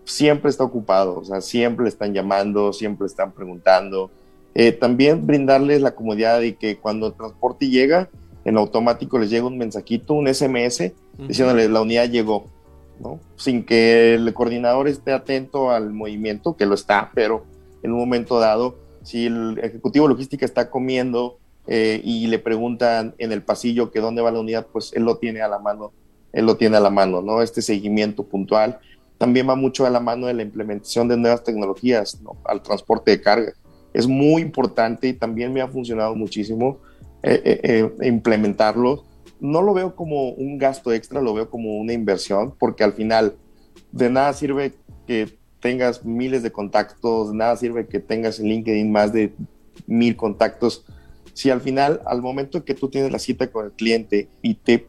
siempre 0.04 0.50
está 0.50 0.66
ocupado, 0.66 1.20
o 1.20 1.24
sea, 1.24 1.40
siempre 1.40 1.84
le 1.84 1.90
están 1.90 2.14
llamando, 2.14 2.74
siempre 2.74 3.08
están 3.08 3.32
preguntando. 3.32 4.12
Eh, 4.54 4.74
también 4.74 5.26
brindarles 5.26 5.82
la 5.82 5.96
comodidad 5.96 6.42
de 6.42 6.56
que 6.56 6.76
cuando 6.76 7.08
el 7.08 7.14
transporte 7.14 7.70
llega, 7.70 8.10
en 8.44 8.58
automático 8.58 9.18
les 9.18 9.30
llega 9.30 9.48
un 9.48 9.58
mensajito, 9.58 10.16
un 10.16 10.28
SMS, 10.28 10.82
uh 10.82 11.22
-huh. 11.22 11.28
diciéndole 11.28 11.70
la 11.70 11.80
unidad 11.80 12.10
llegó, 12.10 12.48
¿no? 13.00 13.22
Sin 13.38 13.64
que 13.64 14.16
el 14.16 14.34
coordinador 14.34 14.90
esté 14.90 15.14
atento 15.14 15.72
al 15.72 15.94
movimiento, 15.94 16.58
que 16.58 16.66
lo 16.66 16.76
está, 16.76 17.10
pero 17.16 17.46
en 17.84 17.94
un 17.94 18.00
momento 18.00 18.38
dado, 18.38 18.76
si 19.02 19.28
el 19.28 19.60
ejecutivo 19.64 20.08
de 20.08 20.14
logística 20.14 20.44
está 20.46 20.70
comiendo 20.70 21.38
eh, 21.68 22.02
y 22.04 22.28
le 22.28 22.38
preguntan 22.38 23.16
en 23.18 23.32
el 23.32 23.44
pasillo 23.44 23.92
que 23.92 24.02
dónde 24.02 24.22
va 24.22 24.30
la 24.32 24.42
unidad, 24.42 24.68
pues 24.74 24.92
él 24.92 25.04
lo 25.04 25.20
tiene 25.20 25.42
a 25.42 25.48
la 25.48 25.60
mano 25.60 25.94
él 26.36 26.46
lo 26.46 26.58
tiene 26.58 26.78
a 26.78 26.82
la 26.82 26.90
mano, 26.90 27.22
¿no? 27.22 27.42
Este 27.42 27.62
seguimiento 27.62 28.24
puntual 28.24 28.80
también 29.18 29.48
va 29.48 29.56
mucho 29.56 29.86
a 29.86 29.90
la 29.90 30.00
mano 30.00 30.28
de 30.28 30.34
la 30.34 30.44
implementación 30.44 31.08
de 31.08 31.18
nuevas 31.18 31.44
tecnologías 31.44 32.22
¿no? 32.22 32.36
al 32.44 32.62
transporte 32.62 33.12
de 33.12 33.22
carga. 33.22 33.54
Es 33.94 34.08
muy 34.08 34.42
importante 34.42 35.08
y 35.08 35.14
también 35.14 35.54
me 35.54 35.62
ha 35.62 35.68
funcionado 35.68 36.16
muchísimo 36.16 36.80
eh, 37.24 37.42
eh, 37.46 37.90
eh, 38.02 38.08
implementarlo. 38.08 39.06
No 39.40 39.62
lo 39.62 39.74
veo 39.74 39.96
como 39.96 40.32
un 40.32 40.58
gasto 40.58 40.92
extra, 40.92 41.22
lo 41.22 41.34
veo 41.34 41.50
como 41.50 41.78
una 41.78 41.94
inversión, 41.94 42.54
porque 42.60 42.84
al 42.84 42.94
final 42.94 43.36
de 43.92 44.10
nada 44.10 44.34
sirve 44.34 44.74
que 45.08 45.38
tengas 45.62 46.04
miles 46.04 46.44
de 46.44 46.52
contactos, 46.52 47.32
de 47.32 47.38
nada 47.38 47.56
sirve 47.56 47.88
que 47.88 48.00
tengas 48.00 48.40
en 48.40 48.48
LinkedIn 48.48 48.92
más 48.92 49.14
de 49.14 49.34
mil 49.88 50.16
contactos. 50.18 50.86
Si 51.34 51.50
al 51.50 51.62
final, 51.62 52.02
al 52.06 52.22
momento 52.22 52.64
que 52.66 52.74
tú 52.74 52.90
tienes 52.90 53.12
la 53.12 53.20
cita 53.20 53.48
con 53.48 53.66
el 53.66 53.72
cliente 53.72 54.30
y 54.42 54.56
te 54.56 54.88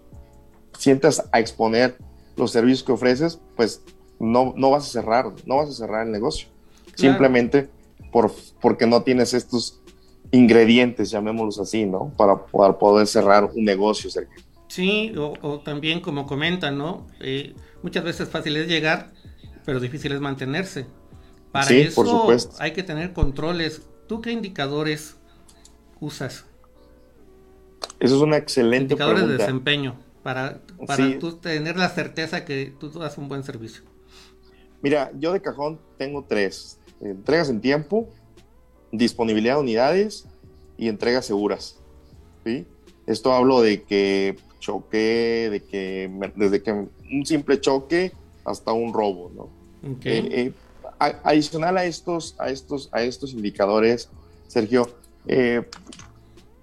sientas 0.78 1.24
a 1.32 1.40
exponer 1.40 1.96
los 2.36 2.50
servicios 2.52 2.82
que 2.82 2.92
ofreces, 2.92 3.40
pues 3.56 3.82
no, 4.18 4.54
no 4.56 4.70
vas 4.70 4.86
a 4.86 4.90
cerrar, 4.90 5.32
no 5.46 5.56
vas 5.56 5.70
a 5.70 5.72
cerrar 5.72 6.06
el 6.06 6.12
negocio. 6.12 6.48
Claro. 6.84 6.96
Simplemente 6.96 7.68
por, 8.12 8.32
porque 8.60 8.86
no 8.86 9.02
tienes 9.02 9.34
estos 9.34 9.80
ingredientes, 10.30 11.10
llamémoslos 11.10 11.58
así, 11.60 11.86
¿no? 11.86 12.12
Para, 12.16 12.46
para 12.46 12.78
poder 12.78 13.06
cerrar 13.06 13.44
un 13.44 13.64
negocio, 13.64 14.10
Sergio. 14.10 14.42
Sí, 14.68 15.12
o, 15.16 15.34
o 15.42 15.60
también 15.60 16.00
como 16.00 16.26
comentan, 16.26 16.76
¿no? 16.76 17.06
Eh, 17.20 17.54
muchas 17.82 18.04
veces 18.04 18.28
fácil 18.28 18.56
es 18.56 18.68
llegar, 18.68 19.12
pero 19.64 19.80
difícil 19.80 20.12
es 20.12 20.20
mantenerse. 20.20 20.86
Para 21.52 21.66
sí, 21.66 21.80
eso 21.80 21.94
por 21.94 22.06
supuesto. 22.08 22.56
hay 22.58 22.72
que 22.72 22.82
tener 22.82 23.12
controles. 23.12 23.82
¿Tú 24.08 24.20
qué 24.20 24.32
indicadores 24.32 25.16
usas? 26.00 26.44
Eso 28.00 28.16
es 28.16 28.22
una 28.22 28.36
excelente 28.36 28.94
indicadores 28.94 29.20
pregunta. 29.20 29.42
de 29.42 29.46
desempeño 29.46 30.05
para, 30.26 30.60
para 30.88 31.06
sí. 31.06 31.18
tú 31.20 31.36
tener 31.36 31.76
la 31.76 31.88
certeza 31.88 32.44
que 32.44 32.74
tú 32.80 32.90
das 32.90 33.16
un 33.16 33.28
buen 33.28 33.44
servicio? 33.44 33.84
Mira, 34.82 35.12
yo 35.20 35.32
de 35.32 35.40
cajón 35.40 35.78
tengo 35.98 36.24
tres. 36.28 36.80
Entregas 37.00 37.48
en 37.48 37.60
tiempo, 37.60 38.08
disponibilidad 38.90 39.54
de 39.54 39.60
unidades 39.60 40.26
y 40.76 40.88
entregas 40.88 41.26
seguras. 41.26 41.78
¿sí? 42.44 42.66
Esto 43.06 43.34
hablo 43.34 43.60
de 43.60 43.84
que 43.84 44.34
choque, 44.58 45.48
de 45.48 45.62
que 45.62 46.10
desde 46.34 46.60
que 46.60 46.72
un 46.72 47.24
simple 47.24 47.60
choque 47.60 48.10
hasta 48.44 48.72
un 48.72 48.92
robo. 48.92 49.30
¿no? 49.32 49.92
Okay. 49.94 50.18
Eh, 50.18 50.28
eh, 50.40 50.52
adicional 51.22 51.78
a 51.78 51.84
estos, 51.84 52.34
a, 52.40 52.50
estos, 52.50 52.88
a 52.90 53.02
estos 53.02 53.32
indicadores, 53.32 54.10
Sergio, 54.48 54.90
eh, 55.28 55.62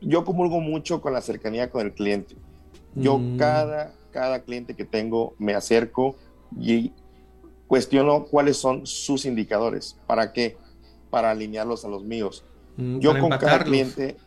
yo 0.02 0.26
comulgo 0.26 0.60
mucho 0.60 1.00
con 1.00 1.14
la 1.14 1.22
cercanía 1.22 1.70
con 1.70 1.86
el 1.86 1.94
cliente. 1.94 2.36
Yo 2.96 3.18
mm. 3.18 3.38
cada, 3.38 3.94
cada 4.12 4.42
cliente 4.44 4.76
que 4.76 4.86
tengo 4.86 5.34
me 5.40 5.54
acerco 5.54 6.16
y 6.60 6.92
cuestiono 7.68 8.26
cuáles 8.26 8.58
son 8.58 8.86
sus 8.86 9.26
indicadores. 9.26 9.98
¿Para 10.06 10.32
qué? 10.32 10.58
Para 11.10 11.32
alinearlos 11.32 11.86
a 11.86 11.88
los 11.88 12.04
míos. 12.04 12.44
Mm, 12.78 13.00
Yo 13.00 13.20
con 13.20 13.30
cada 13.32 13.64
cliente, 13.64 14.18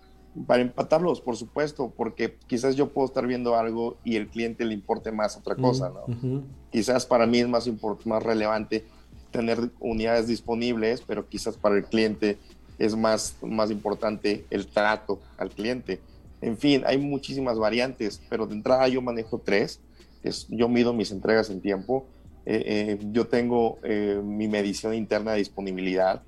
para 0.46 0.62
empatarlos, 0.62 1.20
por 1.20 1.36
supuesto, 1.36 1.92
porque 1.96 2.36
quizás 2.46 2.76
yo 2.76 2.88
puedo 2.88 3.06
estar 3.06 3.26
viendo 3.26 3.56
algo 3.56 3.96
y 4.04 4.16
el 4.16 4.28
cliente 4.28 4.64
le 4.64 4.74
importe 4.74 5.12
más 5.12 5.36
otra 5.36 5.56
cosa, 5.56 5.90
¿no? 5.90 6.42
Quizás 6.70 7.06
para 7.06 7.26
mí 7.26 7.38
es 7.38 7.48
más, 7.48 7.68
más 8.04 8.22
relevante 8.22 8.84
tener 9.30 9.70
unidades 9.80 10.26
disponibles, 10.26 11.02
pero 11.06 11.28
quizás 11.28 11.56
para 11.56 11.76
el 11.76 11.84
cliente 11.84 12.38
es 12.78 12.96
más, 12.96 13.36
más 13.42 13.70
importante 13.70 14.44
el 14.50 14.66
trato 14.66 15.20
al 15.38 15.50
cliente. 15.50 16.00
En 16.46 16.56
fin, 16.56 16.84
hay 16.86 16.96
muchísimas 16.96 17.58
variantes, 17.58 18.22
pero 18.30 18.46
de 18.46 18.54
entrada 18.54 18.86
yo 18.86 19.02
manejo 19.02 19.42
tres. 19.44 19.80
Es, 20.22 20.46
yo 20.48 20.68
mido 20.68 20.92
mis 20.92 21.10
entregas 21.10 21.50
en 21.50 21.60
tiempo. 21.60 22.06
Eh, 22.44 22.62
eh, 22.64 22.98
yo 23.10 23.26
tengo 23.26 23.80
eh, 23.82 24.20
mi 24.22 24.46
medición 24.46 24.94
interna 24.94 25.32
de 25.32 25.38
disponibilidad 25.38 26.22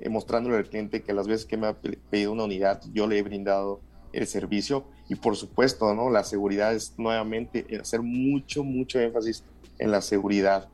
eh, 0.00 0.08
mostrándole 0.08 0.56
al 0.56 0.64
cliente 0.64 1.02
que 1.02 1.12
las 1.12 1.26
veces 1.26 1.44
que 1.44 1.58
me 1.58 1.66
ha 1.66 1.74
pedido 1.74 2.32
una 2.32 2.44
unidad, 2.44 2.80
yo 2.94 3.06
le 3.06 3.18
he 3.18 3.22
brindado 3.22 3.82
el 4.14 4.26
servicio 4.26 4.86
y 5.10 5.16
por 5.16 5.36
supuesto, 5.36 5.94
¿no? 5.94 6.08
La 6.08 6.24
seguridad 6.24 6.74
es 6.74 6.94
nuevamente 6.96 7.66
hacer 7.78 8.00
mucho, 8.00 8.64
mucho 8.64 8.98
énfasis 8.98 9.44
en 9.78 9.90
la 9.90 10.00
seguridad. 10.00 10.70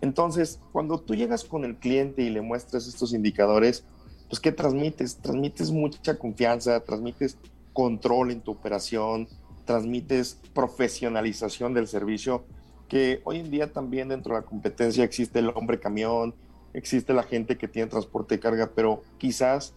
Entonces, 0.00 0.60
cuando 0.72 0.98
tú 0.98 1.14
llegas 1.14 1.44
con 1.44 1.66
el 1.66 1.76
cliente 1.76 2.22
y 2.22 2.30
le 2.30 2.40
muestras 2.40 2.88
estos 2.88 3.12
indicadores, 3.12 3.84
pues 4.30 4.40
¿qué 4.40 4.50
transmites? 4.50 5.18
Transmites 5.18 5.70
mucha 5.70 6.16
confianza, 6.16 6.80
transmites 6.80 7.36
control 7.72 8.30
en 8.30 8.40
tu 8.40 8.52
operación, 8.52 9.28
transmites 9.64 10.40
profesionalización 10.54 11.74
del 11.74 11.86
servicio, 11.86 12.44
que 12.88 13.20
hoy 13.24 13.38
en 13.38 13.50
día 13.50 13.72
también 13.72 14.08
dentro 14.08 14.34
de 14.34 14.40
la 14.40 14.46
competencia 14.46 15.04
existe 15.04 15.38
el 15.38 15.50
hombre 15.54 15.78
camión, 15.78 16.34
existe 16.72 17.14
la 17.14 17.22
gente 17.22 17.56
que 17.56 17.68
tiene 17.68 17.88
transporte 17.88 18.34
de 18.34 18.40
carga, 18.40 18.70
pero 18.74 19.02
quizás 19.18 19.74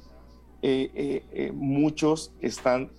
eh, 0.61 0.89
eh, 0.95 1.25
eh, 1.31 1.51
muchos 1.53 2.33
están 2.41 2.91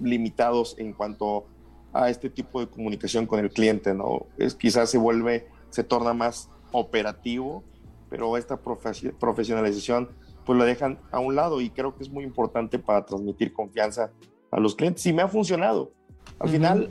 limitados 0.00 0.76
en 0.78 0.94
cuanto 0.94 1.44
a 1.92 2.08
este 2.08 2.30
tipo 2.30 2.60
de 2.60 2.68
comunicación 2.68 3.26
con 3.26 3.40
el 3.40 3.50
cliente, 3.50 3.92
¿no? 3.92 4.26
Es, 4.38 4.54
quizás 4.54 4.88
se 4.88 4.96
vuelve, 4.96 5.46
se 5.68 5.84
torna 5.84 6.14
más 6.14 6.48
operativo, 6.72 7.64
pero 8.08 8.36
esta 8.38 8.56
profesionalización 8.56 10.08
pues 10.46 10.58
lo 10.58 10.64
dejan 10.64 10.98
a 11.10 11.18
un 11.18 11.34
lado 11.34 11.60
y 11.60 11.68
creo 11.68 11.94
que 11.94 12.02
es 12.02 12.08
muy 12.08 12.24
importante 12.24 12.78
para 12.78 13.04
transmitir 13.04 13.52
confianza 13.52 14.10
a 14.50 14.60
los 14.60 14.74
clientes 14.74 15.04
y 15.06 15.12
me 15.12 15.22
ha 15.22 15.28
funcionado. 15.28 15.92
Al 16.38 16.50
final, 16.50 16.90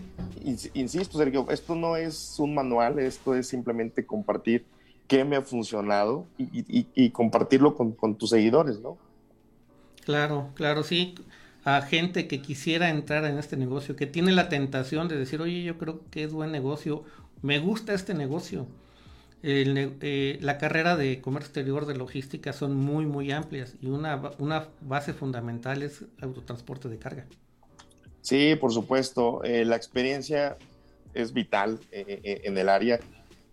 insisto, 0.74 1.18
Sergio, 1.18 1.46
esto 1.50 1.76
no 1.76 1.96
es 1.96 2.36
un 2.40 2.54
manual, 2.54 3.00
esto 3.00 3.34
es 3.34 3.48
simplemente 3.48 4.06
compartir 4.06 4.66
qué 5.08 5.24
me 5.24 5.38
ha 5.38 5.42
funcionado 5.42 6.28
y, 6.38 7.10
compartirlo 7.12 7.76
con, 7.76 8.16
tus 8.16 8.32
seguidores, 8.32 8.80
¿no? 8.82 8.98
Claro, 10.04 10.50
claro, 10.56 10.84
sí. 10.84 11.16
A 11.64 11.82
gente 11.82 12.28
que 12.28 12.42
quisiera 12.42 12.90
entrar 12.90 13.26
en 13.26 13.38
este 13.38 13.58
negocio, 13.58 13.96
que 13.96 14.06
tiene 14.06 14.32
la 14.32 14.50
tentación 14.50 15.08
de 15.08 15.18
decir, 15.18 15.42
oye, 15.42 15.64
yo 15.64 15.78
creo 15.78 16.02
que 16.12 16.24
es 16.24 16.32
buen 16.32 16.52
negocio, 16.52 17.04
me 17.42 17.60
gusta 17.60 17.94
este 17.94 18.14
negocio. 18.14 18.68
Eh, 19.44 20.40
la 20.42 20.58
carrera 20.58 20.98
de 20.98 21.22
comercio 21.22 21.48
exterior 21.48 21.86
de 21.86 21.96
logística 21.96 22.54
son 22.54 22.76
muy, 22.76 23.06
muy 23.06 23.32
amplias 23.32 23.76
y 23.82 23.88
una, 23.88 24.32
una 24.40 24.68
base 24.82 25.14
fundamental 25.14 25.84
es 25.84 26.06
autotransporte 26.22 26.90
de 26.90 26.98
carga. 26.98 27.26
Sí, 28.28 28.56
por 28.56 28.74
supuesto. 28.74 29.44
Eh, 29.44 29.64
la 29.66 29.76
experiencia 29.76 30.58
es 31.14 31.34
vital 31.34 31.80
eh, 31.92 32.42
en 32.44 32.58
el 32.58 32.70
área 32.70 33.00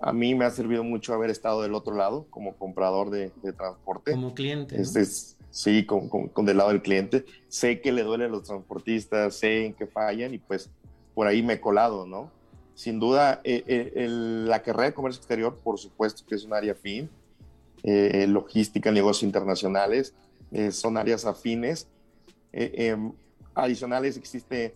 a 0.05 0.13
mí 0.13 0.35
me 0.35 0.45
ha 0.45 0.51
servido 0.51 0.85
mucho 0.85 1.15
haber 1.15 1.31
estado 1.31 1.63
del 1.63 1.75
otro 1.75 1.95
lado 1.95 2.27
como 2.29 2.55
comprador 2.57 3.09
de, 3.09 3.31
transporte. 3.57 4.13
Como 4.13 4.35
cliente. 4.35 4.79
Este 4.79 5.01
es, 5.01 5.39
sí, 5.51 5.87
con, 5.87 6.09
con, 6.09 6.45
del 6.45 6.59
lado 6.59 6.71
del 6.71 6.83
cliente. 6.83 7.25
Sé 7.49 7.81
que 7.81 7.91
le 7.91 8.03
duele 8.03 8.27
a 8.27 8.29
los 8.29 8.43
transportistas, 8.43 9.35
sé 9.35 9.65
en 9.65 9.73
qué 9.73 9.87
fallan 9.87 10.35
y 10.35 10.39
pues 10.39 10.69
por 11.15 11.27
ahí 11.27 11.43
me 11.43 11.55
he 11.55 11.61
colado, 11.61 12.07
¿no? 12.07 12.31
Sin 12.75 13.01
duda, 13.01 13.41
eh, 13.45 13.65
eh, 13.67 14.07
la 14.09 14.63
carrera 14.63 14.91
de 14.91 14.95
comercio 14.95 15.21
exterior, 15.21 15.59
por 15.65 15.79
supuesto 15.79 16.25
que 16.29 16.35
es 16.35 16.45
un 16.45 16.53
área 16.53 16.73
afín. 16.73 17.09
Eh, 17.83 18.27
logística, 18.27 18.91
negocios 18.91 19.23
internacionales, 19.23 20.15
son 20.71 20.97
áreas 20.97 21.25
afines. 21.25 21.89
Em, 22.53 23.13
adicionales, 23.55 24.17
existe, 24.17 24.75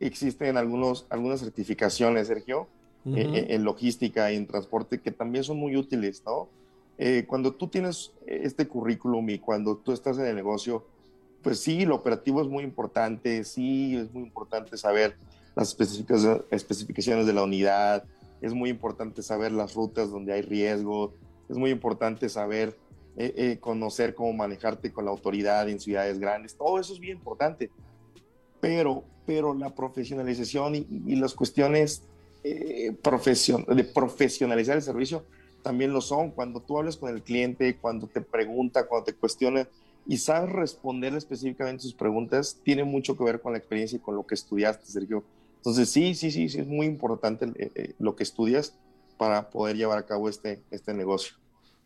existen 0.00 0.56
algunos, 0.56 1.06
algunas 1.10 1.40
certificaciones, 1.40 2.28
Sergio, 2.28 2.68
eh, 3.04 3.28
eh, 3.34 3.46
en 3.50 3.64
logística 3.64 4.30
y 4.30 4.36
en 4.36 4.46
transporte 4.46 5.00
que 5.00 5.10
también 5.10 5.42
son 5.42 5.56
muy 5.56 5.76
útiles, 5.76 6.22
¿no? 6.24 6.48
Eh, 6.98 7.24
cuando 7.26 7.52
tú 7.52 7.66
tienes 7.66 8.12
este 8.26 8.68
currículum 8.68 9.28
y 9.28 9.40
cuando 9.40 9.76
tú 9.76 9.90
estás 9.90 10.18
en 10.18 10.26
el 10.26 10.36
negocio, 10.36 10.86
pues 11.42 11.58
sí, 11.58 11.84
lo 11.84 11.96
operativo 11.96 12.40
es 12.40 12.46
muy 12.46 12.62
importante, 12.62 13.42
sí, 13.42 13.96
es 13.96 14.14
muy 14.14 14.22
importante 14.22 14.76
saber 14.76 15.16
las 15.56 15.76
especificaciones 16.50 17.26
de 17.26 17.32
la 17.32 17.42
unidad, 17.42 18.04
es 18.40 18.54
muy 18.54 18.70
importante 18.70 19.20
saber 19.22 19.50
las 19.50 19.74
rutas 19.74 20.12
donde 20.12 20.32
hay 20.32 20.42
riesgo, 20.42 21.12
es 21.48 21.56
muy 21.56 21.70
importante 21.70 22.28
saber 22.28 22.76
conocer 23.60 24.14
cómo 24.14 24.32
manejarte 24.32 24.92
con 24.92 25.04
la 25.06 25.10
autoridad 25.10 25.68
en 25.68 25.80
ciudades 25.80 26.20
grandes, 26.20 26.56
todo 26.56 26.78
eso 26.78 26.92
es 26.92 27.00
bien 27.00 27.18
importante, 27.18 27.68
pero, 28.62 29.02
pero 29.26 29.52
la 29.52 29.74
profesionalización 29.74 30.76
y, 30.76 30.86
y 31.06 31.16
las 31.16 31.34
cuestiones 31.34 32.04
eh, 32.44 32.96
de 33.68 33.84
profesionalizar 33.84 34.76
el 34.76 34.82
servicio 34.82 35.24
también 35.62 35.92
lo 35.92 36.00
son. 36.00 36.30
Cuando 36.30 36.60
tú 36.60 36.78
hablas 36.78 36.96
con 36.96 37.14
el 37.14 37.22
cliente, 37.22 37.76
cuando 37.76 38.06
te 38.06 38.20
pregunta, 38.20 38.86
cuando 38.86 39.06
te 39.06 39.14
cuestiona 39.14 39.68
y 40.06 40.16
sabes 40.18 40.50
responder 40.50 41.14
específicamente 41.14 41.82
sus 41.82 41.94
preguntas, 41.94 42.58
tiene 42.62 42.84
mucho 42.84 43.16
que 43.16 43.24
ver 43.24 43.40
con 43.40 43.52
la 43.52 43.58
experiencia 43.58 43.96
y 43.96 44.00
con 44.00 44.14
lo 44.14 44.26
que 44.26 44.36
estudiaste, 44.36 44.86
Sergio. 44.86 45.24
Entonces, 45.56 45.90
sí, 45.90 46.14
sí, 46.14 46.30
sí, 46.30 46.48
sí 46.48 46.60
es 46.60 46.66
muy 46.68 46.86
importante 46.86 47.46
eh, 47.56 47.70
eh, 47.74 47.94
lo 47.98 48.14
que 48.16 48.22
estudias 48.22 48.74
para 49.16 49.50
poder 49.50 49.76
llevar 49.76 49.98
a 49.98 50.06
cabo 50.06 50.28
este, 50.28 50.60
este 50.70 50.94
negocio. 50.94 51.34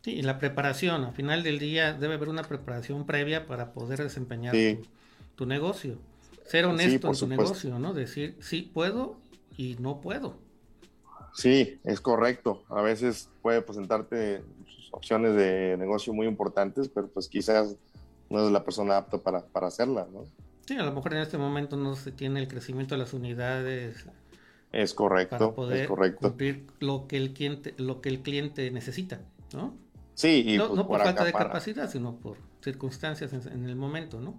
Sí, 0.02 0.12
y 0.12 0.22
la 0.22 0.38
preparación, 0.38 1.04
al 1.04 1.14
final 1.14 1.42
del 1.42 1.58
día 1.58 1.94
debe 1.94 2.14
haber 2.14 2.28
una 2.28 2.44
preparación 2.44 3.06
previa 3.06 3.46
para 3.46 3.72
poder 3.72 4.02
desempeñar 4.02 4.54
tu, 5.34 5.46
negocio. 5.46 5.98
Ser 6.46 6.66
honesto 6.66 7.08
en 7.08 7.16
tu 7.16 7.26
negocio, 7.26 7.78
¿no? 7.78 7.92
Decir, 7.92 8.36
sí 8.40 8.70
puedo 8.72 9.16
y 9.56 9.76
no 9.80 10.00
puedo. 10.00 10.38
Sí, 11.34 11.78
es 11.84 12.00
correcto. 12.00 12.64
A 12.68 12.82
veces 12.82 13.28
puede 13.42 13.62
presentarte 13.62 14.42
opciones 14.90 15.34
de 15.34 15.76
negocio 15.78 16.12
muy 16.12 16.26
importantes, 16.26 16.88
pero 16.88 17.08
pues 17.08 17.28
quizás 17.28 17.76
no 18.30 18.44
es 18.44 18.50
la 18.50 18.64
persona 18.64 18.96
apta 18.96 19.18
para, 19.18 19.44
para 19.46 19.66
hacerla, 19.66 20.06
¿no? 20.12 20.26
Sí, 20.66 20.74
a 20.74 20.82
lo 20.82 20.92
mejor 20.92 21.14
en 21.14 21.20
este 21.20 21.38
momento 21.38 21.76
no 21.76 21.94
se 21.94 22.10
tiene 22.10 22.40
el 22.40 22.48
crecimiento 22.48 22.94
de 22.94 22.98
las 22.98 23.12
unidades. 23.12 24.06
Es 24.72 24.94
correcto, 24.94 25.38
para 25.38 25.54
poder 25.54 25.82
es 25.82 25.88
correcto. 25.88 26.28
cumplir 26.28 26.66
lo 26.80 27.06
que 27.06 27.16
el 27.16 27.32
cliente, 27.32 27.74
lo 27.78 28.00
que 28.00 28.08
el 28.08 28.20
cliente 28.20 28.70
necesita, 28.70 29.20
¿no? 29.54 29.76
Sí, 30.14 30.44
y 30.46 30.58
no, 30.58 30.68
pues 30.68 30.86
por, 30.86 31.02
falta 31.02 31.24
de 31.24 31.32
capacidad, 31.32 31.88
sino 31.88 32.16
por 32.16 32.38
circunstancias 32.62 33.32
en, 33.32 33.64
el 33.64 33.76
momento, 33.76 34.20
¿no? 34.20 34.34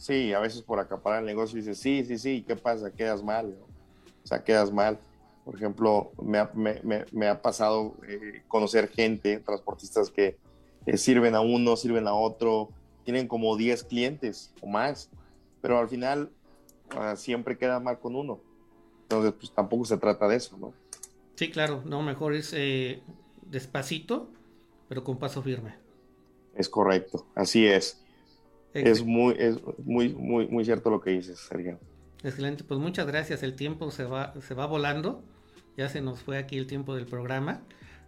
Sí, 0.00 0.32
a 0.32 0.40
veces 0.40 0.62
por 0.62 0.80
acaparar 0.80 1.20
el 1.20 1.26
negocio 1.26 1.58
dices, 1.58 1.76
sí, 1.78 2.02
sí, 2.06 2.16
sí, 2.16 2.42
¿qué 2.48 2.56
pasa? 2.56 2.90
Quedas 2.90 3.22
mal, 3.22 3.54
O 4.24 4.26
sea, 4.26 4.42
quedas 4.42 4.72
mal. 4.72 4.98
Por 5.44 5.56
ejemplo, 5.56 6.12
me 6.22 6.38
ha, 6.38 6.50
me, 6.54 6.80
me, 7.12 7.28
ha 7.28 7.42
pasado 7.42 7.94
eh, 8.08 8.42
conocer 8.48 8.88
gente, 8.88 9.40
transportistas 9.40 10.10
que 10.10 10.38
sirven 10.94 11.34
a 11.34 11.42
uno, 11.42 11.76
sirven 11.76 12.08
a 12.08 12.14
otro, 12.14 12.70
tienen 13.04 13.28
como 13.28 13.58
10 13.58 13.84
clientes 13.84 14.54
o 14.62 14.66
más, 14.66 15.10
pero 15.60 15.78
al 15.78 15.90
final 15.90 16.30
ah, 16.96 17.14
siempre 17.14 17.58
queda 17.58 17.78
mal 17.78 17.98
con 17.98 18.16
uno. 18.16 18.40
Entonces, 19.02 19.34
pues 19.38 19.52
tampoco 19.52 19.84
se 19.84 19.98
trata 19.98 20.26
de 20.28 20.36
eso, 20.36 20.56
¿no? 20.56 20.72
Sí, 21.34 21.50
claro, 21.50 21.82
no, 21.84 22.00
mejor 22.00 22.32
es 22.32 22.54
eh, 22.56 23.02
despacito, 23.42 24.30
pero 24.88 25.04
con 25.04 25.18
paso 25.18 25.42
firme. 25.42 25.74
Es 26.54 26.70
correcto, 26.70 27.26
así 27.34 27.66
es. 27.66 27.99
Es 28.74 29.04
muy, 29.04 29.34
es 29.38 29.58
muy, 29.78 30.14
muy, 30.14 30.46
muy 30.48 30.64
cierto 30.64 30.90
lo 30.90 31.00
que 31.00 31.10
dices, 31.10 31.38
Sergio. 31.38 31.78
Excelente, 32.22 32.64
pues 32.64 32.78
muchas 32.78 33.06
gracias. 33.06 33.42
El 33.42 33.54
tiempo 33.54 33.90
se 33.90 34.04
va, 34.04 34.34
se 34.46 34.54
va 34.54 34.66
volando. 34.66 35.22
Ya 35.76 35.88
se 35.88 36.00
nos 36.00 36.20
fue 36.20 36.38
aquí 36.38 36.58
el 36.58 36.66
tiempo 36.66 36.94
del 36.94 37.06
programa. 37.06 37.62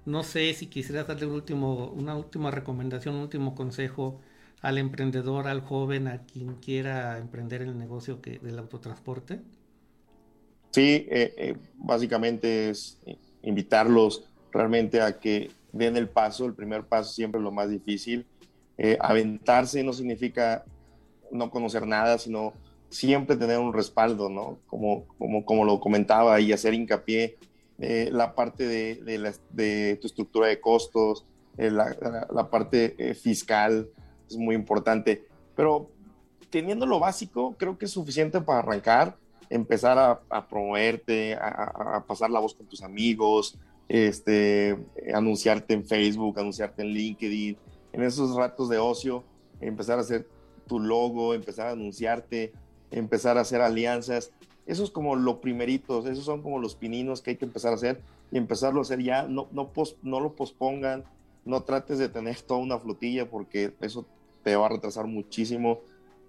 No 0.04 0.22
sé 0.22 0.52
si 0.54 0.66
quisieras 0.66 1.06
darle 1.06 1.26
un 1.26 1.32
último, 1.32 1.90
una 1.90 2.16
última 2.16 2.50
recomendación, 2.50 3.14
un 3.14 3.22
último 3.22 3.54
consejo 3.54 4.20
al 4.60 4.78
emprendedor, 4.78 5.48
al 5.48 5.60
joven, 5.60 6.08
a 6.08 6.24
quien 6.24 6.56
quiera 6.56 7.18
emprender 7.18 7.62
el 7.62 7.78
negocio 7.78 8.20
que, 8.20 8.38
del 8.38 8.58
autotransporte. 8.58 9.40
Sí, 10.70 11.06
eh, 11.10 11.34
eh, 11.36 11.56
básicamente 11.76 12.70
es 12.70 12.98
invitarlos 13.42 14.24
realmente 14.52 15.00
a 15.00 15.18
que 15.18 15.50
den 15.72 15.96
el 15.96 16.08
paso. 16.08 16.46
El 16.46 16.54
primer 16.54 16.84
paso 16.84 17.12
siempre 17.12 17.38
es 17.38 17.44
lo 17.44 17.52
más 17.52 17.68
difícil. 17.68 18.26
Eh, 18.78 18.96
aventarse 19.00 19.82
no 19.82 19.92
significa 19.92 20.64
no 21.30 21.50
conocer 21.50 21.86
nada, 21.86 22.18
sino 22.18 22.52
siempre 22.88 23.36
tener 23.36 23.58
un 23.58 23.72
respaldo, 23.72 24.28
¿no? 24.28 24.58
Como, 24.66 25.06
como, 25.18 25.44
como 25.44 25.64
lo 25.64 25.80
comentaba 25.80 26.38
y 26.40 26.52
hacer 26.52 26.74
hincapié, 26.74 27.36
eh, 27.78 28.10
la 28.12 28.34
parte 28.34 28.66
de, 28.66 29.34
de, 29.50 29.96
tu 29.96 30.06
estructura 30.06 30.46
de 30.46 30.60
costos, 30.60 31.24
eh, 31.56 31.70
la, 31.70 32.48
parte 32.50 32.94
eh, 32.98 33.14
fiscal 33.14 33.88
es 34.28 34.36
muy 34.36 34.54
importante, 34.54 35.24
pero 35.56 35.90
teniendo 36.50 36.86
lo 36.86 37.00
básico, 37.00 37.56
creo 37.58 37.78
que 37.78 37.86
es 37.86 37.90
suficiente 37.90 38.40
para 38.40 38.60
arrancar, 38.60 39.16
empezar 39.50 39.98
a, 39.98 40.20
a 40.30 40.46
promoverte, 40.46 41.34
a, 41.34 41.96
a, 41.96 42.06
pasar 42.06 42.30
la 42.30 42.40
voz 42.40 42.54
con 42.54 42.66
tus 42.66 42.82
amigos, 42.82 43.58
este, 43.88 44.78
anunciarte 45.12 45.74
en 45.74 45.84
Facebook, 45.84 46.38
anunciarte 46.38 46.82
en 46.82 46.88
LinkedIn, 46.88 47.56
en 47.92 48.02
esos 48.02 48.34
ratos 48.36 48.68
de 48.68 48.78
ocio, 48.78 49.24
empezar 49.60 49.98
a 49.98 50.02
hacer 50.02 50.26
tu 50.66 50.80
logo, 50.80 51.34
empezar 51.34 51.68
a 51.68 51.72
anunciarte, 51.72 52.52
empezar 52.90 53.38
a 53.38 53.42
hacer 53.42 53.60
alianzas. 53.60 54.30
Eso 54.66 54.84
es 54.84 54.90
como 54.90 55.16
lo 55.16 55.40
primerito, 55.40 56.06
esos 56.06 56.24
son 56.24 56.42
como 56.42 56.58
los 56.58 56.74
pininos 56.74 57.20
que 57.20 57.30
hay 57.30 57.36
que 57.36 57.44
empezar 57.44 57.72
a 57.72 57.76
hacer 57.76 58.00
y 58.30 58.38
empezarlo 58.38 58.80
a 58.80 58.82
hacer 58.82 59.02
ya, 59.02 59.24
no, 59.24 59.48
no, 59.52 59.70
no 60.02 60.20
lo 60.20 60.32
pospongan, 60.34 61.04
no 61.44 61.62
trates 61.62 61.98
de 61.98 62.08
tener 62.08 62.40
toda 62.40 62.60
una 62.60 62.78
flotilla 62.78 63.28
porque 63.28 63.74
eso 63.80 64.06
te 64.42 64.56
va 64.56 64.66
a 64.66 64.70
retrasar 64.70 65.06
muchísimo. 65.06 65.80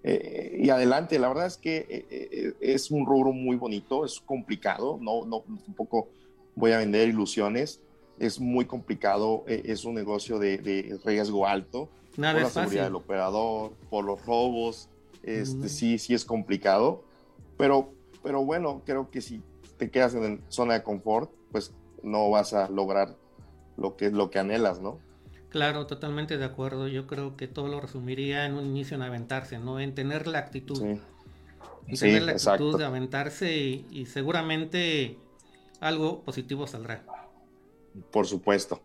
Eh, 0.02 0.60
y 0.62 0.68
adelante, 0.68 1.18
la 1.18 1.28
verdad 1.28 1.46
es 1.46 1.56
que 1.56 1.86
eh, 1.88 2.06
eh, 2.10 2.52
es 2.60 2.90
un 2.90 3.06
rubro 3.06 3.32
muy 3.32 3.56
bonito, 3.56 4.04
es 4.04 4.20
complicado, 4.20 4.98
no, 5.00 5.24
no, 5.24 5.44
tampoco 5.64 6.08
voy 6.54 6.72
a 6.72 6.78
vender 6.78 7.08
ilusiones, 7.08 7.80
es 8.18 8.40
muy 8.40 8.64
complicado, 8.64 9.44
es 9.46 9.84
un 9.84 9.94
negocio 9.94 10.38
de, 10.38 10.98
riesgo 11.04 11.46
alto, 11.46 11.88
Nada 12.16 12.34
por 12.34 12.42
la 12.42 12.50
seguridad 12.50 12.84
del 12.84 12.94
operador, 12.94 13.72
por 13.90 14.04
los 14.04 14.24
robos, 14.24 14.88
este, 15.22 15.68
sí, 15.68 15.98
sí 15.98 16.14
es 16.14 16.24
complicado, 16.24 17.02
pero, 17.56 17.92
pero 18.22 18.44
bueno, 18.44 18.82
creo 18.84 19.10
que 19.10 19.20
si 19.20 19.42
te 19.76 19.90
quedas 19.90 20.14
en 20.14 20.42
zona 20.48 20.74
de 20.74 20.82
confort, 20.82 21.30
pues 21.50 21.72
no 22.02 22.30
vas 22.30 22.52
a 22.52 22.68
lograr 22.68 23.16
lo 23.76 23.96
que, 23.96 24.10
lo 24.10 24.30
que 24.30 24.38
anhelas, 24.38 24.80
¿no? 24.80 24.98
Claro, 25.54 25.86
totalmente 25.86 26.36
de 26.36 26.44
acuerdo. 26.44 26.88
Yo 26.88 27.06
creo 27.06 27.36
que 27.36 27.46
todo 27.46 27.68
lo 27.68 27.80
resumiría 27.80 28.44
en 28.44 28.54
un 28.54 28.66
inicio 28.66 28.96
en 28.96 29.02
aventarse, 29.02 29.58
¿no? 29.58 29.78
En 29.78 29.94
tener 29.94 30.26
la 30.26 30.40
actitud. 30.40 30.76
Sí. 30.76 31.00
En 31.86 31.96
tener 31.96 32.22
la 32.22 32.32
actitud 32.32 32.76
de 32.76 32.84
aventarse 32.84 33.56
y, 33.56 34.06
seguramente 34.06 35.16
algo 35.80 36.22
positivo 36.22 36.66
saldrá. 36.66 37.04
Por 38.10 38.26
supuesto. 38.26 38.80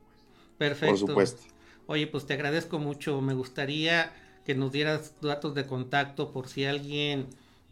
Perfecto. 0.57 0.91
Por 0.91 1.10
supuesto. 1.10 1.43
Oye, 1.88 2.07
pues 2.07 2.26
te 2.26 2.34
agradezco 2.34 2.80
mucho. 2.80 3.22
Me 3.22 3.34
gustaría 3.34 4.14
que 4.45 4.55
nos 4.55 4.72
dieras 4.72 5.14
datos 5.22 5.55
de 5.55 5.66
contacto 5.66 6.32
por 6.32 6.47
si 6.47 6.66
alguien 6.66 7.28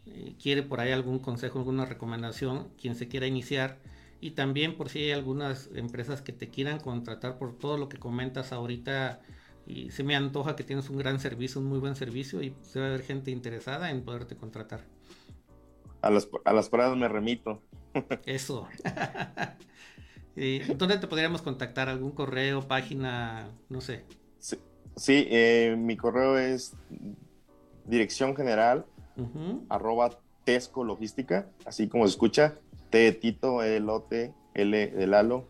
eh, 0.06 0.34
quiere 0.40 0.62
por 0.62 0.80
ahí 0.80 0.92
algún 0.92 1.18
consejo, 1.18 1.58
alguna 1.58 1.84
recomendación, 1.84 2.68
quien 2.80 2.94
se 2.94 3.08
quiera 3.08 3.26
iniciar 3.26 3.78
y 4.20 4.32
también 4.32 4.76
por 4.76 4.88
si 4.88 5.00
hay 5.00 5.12
algunas 5.12 5.70
empresas 5.74 6.22
que 6.22 6.32
te 6.32 6.48
quieran 6.48 6.80
contratar 6.80 7.38
por 7.38 7.56
todo 7.56 7.78
lo 7.78 7.88
que 7.88 7.98
comentas 7.98 8.52
ahorita 8.52 9.20
y 9.66 9.90
se 9.90 10.02
me 10.02 10.16
antoja 10.16 10.56
que 10.56 10.64
tienes 10.64 10.88
un 10.90 10.98
gran 10.98 11.20
servicio, 11.20 11.60
un 11.60 11.66
muy 11.66 11.78
buen 11.78 11.94
servicio 11.94 12.42
y 12.42 12.54
se 12.62 12.80
va 12.80 12.86
a 12.86 12.88
haber 12.88 13.02
gente 13.02 13.30
interesada 13.30 13.90
en 13.90 14.02
poderte 14.02 14.36
contratar. 14.36 14.84
A 16.00 16.10
las, 16.10 16.28
a 16.44 16.52
las 16.52 16.68
paradas 16.68 16.96
me 16.96 17.08
remito. 17.08 17.60
Eso. 18.24 18.68
¿Dónde 20.76 20.98
te 20.98 21.06
podríamos 21.06 21.42
contactar? 21.42 21.88
¿Algún 21.88 22.12
correo, 22.12 22.68
página? 22.68 23.50
No 23.68 23.80
sé. 23.80 24.04
Sí, 24.38 25.26
eh, 25.30 25.76
mi 25.78 25.96
correo 25.96 26.38
es 26.38 26.74
dirección 27.84 28.36
general 28.36 28.86
arroba 29.68 30.18
Tesco 30.44 30.84
Logística, 30.84 31.48
así 31.66 31.88
como 31.88 32.06
se 32.06 32.12
escucha, 32.12 32.54
T 32.90 32.98
de 32.98 33.12
Tito, 33.12 33.62
E 33.62 33.68
de 33.68 33.80
Lote, 33.80 34.34
L 34.54 34.86
de 34.86 35.06
Lalo, 35.06 35.46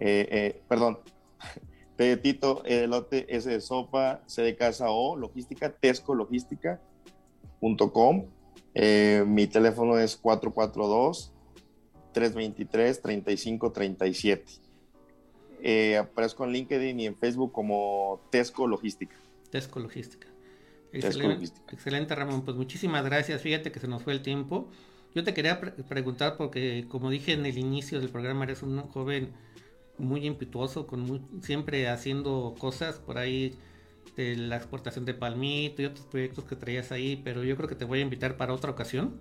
eh, 0.00 0.28
eh, 0.30 0.62
perdón, 0.68 0.98
T 1.96 2.04
de 2.04 2.16
Tito, 2.16 2.62
E 2.64 2.76
de 2.76 2.86
Lote, 2.86 3.26
S 3.34 3.48
de 3.48 3.60
Sopa, 3.60 4.20
C 4.26 4.42
de 4.42 4.54
Casa 4.56 4.90
O, 4.90 5.16
Logística, 5.16 5.72
tescologística.com. 5.72 8.26
Eh, 8.74 9.24
mi 9.26 9.46
teléfono 9.46 9.98
es 9.98 10.16
442-323-3537. 12.14 14.60
Eh, 15.62 15.96
aparezco 15.96 16.44
en 16.44 16.52
LinkedIn 16.52 17.00
y 17.00 17.06
en 17.06 17.16
Facebook 17.16 17.52
como 17.52 18.20
Tesco 18.30 18.66
Logística. 18.66 19.16
Tesco 19.50 19.80
Logística. 19.80 20.28
Excelente, 20.92 21.50
excelente, 21.72 22.14
Ramón. 22.14 22.44
Pues 22.44 22.56
muchísimas 22.56 23.04
gracias. 23.04 23.42
Fíjate 23.42 23.72
que 23.72 23.80
se 23.80 23.88
nos 23.88 24.02
fue 24.02 24.12
el 24.12 24.22
tiempo. 24.22 24.68
Yo 25.14 25.24
te 25.24 25.32
quería 25.32 25.60
preguntar 25.60 26.36
porque, 26.36 26.86
como 26.88 27.10
dije 27.10 27.32
en 27.32 27.46
el 27.46 27.56
inicio 27.56 28.00
del 28.00 28.10
programa, 28.10 28.44
eres 28.44 28.62
un 28.62 28.78
joven 28.88 29.32
muy 29.98 30.26
impetuoso, 30.26 30.86
con 30.86 31.42
siempre 31.42 31.88
haciendo 31.88 32.54
cosas 32.58 32.98
por 32.98 33.18
ahí 33.18 33.54
de 34.16 34.36
la 34.36 34.56
exportación 34.56 35.04
de 35.04 35.14
palmito 35.14 35.82
y 35.82 35.86
otros 35.86 36.06
proyectos 36.06 36.44
que 36.44 36.56
traías 36.56 36.92
ahí, 36.92 37.20
pero 37.22 37.44
yo 37.44 37.56
creo 37.56 37.68
que 37.68 37.74
te 37.74 37.84
voy 37.84 38.00
a 38.00 38.02
invitar 38.02 38.36
para 38.36 38.52
otra 38.52 38.70
ocasión. 38.70 39.20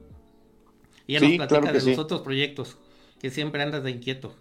Y 1.07 1.13
ya 1.13 1.19
nos 1.19 1.33
platica 1.33 1.71
de 1.71 1.81
los 1.81 1.97
otros 1.97 2.21
proyectos, 2.21 2.77
que 3.23 3.29
siempre 3.29 3.63
andas 3.63 3.85
de 3.85 3.91
inquieto. 3.91 4.35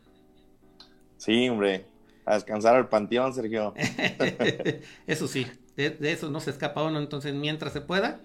Sí, 1.16 1.48
hombre, 1.48 1.86
a 2.26 2.34
descansar 2.34 2.74
al 2.74 2.88
panteón, 2.88 3.32
Sergio. 3.32 3.74
eso 5.06 5.28
sí, 5.28 5.46
de, 5.76 5.96
eso 6.00 6.30
no 6.30 6.40
se 6.40 6.50
escapa 6.50 6.82
uno, 6.82 6.98
entonces 6.98 7.32
mientras 7.32 7.72
se 7.72 7.80
pueda, 7.80 8.18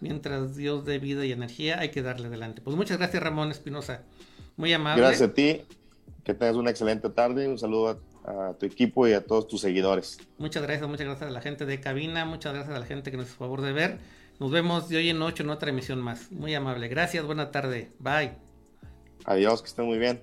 mientras 0.00 0.56
Dios 0.56 0.86
dé 0.86 0.98
vida 0.98 1.26
y 1.26 1.32
energía, 1.32 1.78
hay 1.78 1.90
que 1.90 2.00
darle 2.00 2.28
adelante. 2.28 2.62
Pues 2.62 2.74
muchas 2.74 2.96
gracias, 2.96 3.22
Ramón 3.22 3.50
Espinosa. 3.50 4.00
Muy 4.56 4.72
amable. 4.72 5.02
Gracias 5.02 5.28
a 5.28 5.34
ti. 5.34 5.60
Que 6.24 6.32
tengas 6.32 6.56
una 6.56 6.70
excelente 6.70 7.10
tarde. 7.10 7.46
Un 7.46 7.58
saludo 7.58 8.00
a, 8.24 8.54
tu 8.54 8.64
equipo 8.64 9.06
y 9.06 9.12
a 9.12 9.26
todos 9.26 9.46
tus 9.46 9.60
seguidores. 9.60 10.16
Muchas 10.38 10.62
gracias, 10.62 10.88
muchas 10.88 11.06
gracias 11.06 11.28
a 11.28 11.32
la 11.32 11.42
gente 11.42 11.66
de 11.66 11.80
cabina, 11.80 12.24
muchas 12.24 12.54
gracias 12.54 12.74
a 12.74 12.80
la 12.80 12.86
gente 12.86 13.10
que 13.10 13.18
nos 13.18 13.26
hizo 13.26 13.36
favor 13.36 13.60
de 13.60 13.72
ver. 13.72 13.98
Nos 14.40 14.50
vemos 14.50 14.88
de 14.88 14.96
hoy 14.96 15.10
en 15.10 15.20
ocho 15.20 15.42
en 15.42 15.50
otra 15.50 15.68
emisión 15.68 16.00
más. 16.00 16.32
Muy 16.32 16.54
amable. 16.54 16.88
Gracias, 16.88 17.26
buena 17.26 17.50
tarde. 17.50 17.90
Bye. 17.98 18.47
Adiós, 19.28 19.60
que 19.60 19.68
estén 19.68 19.84
muy 19.84 19.98
bien. 19.98 20.22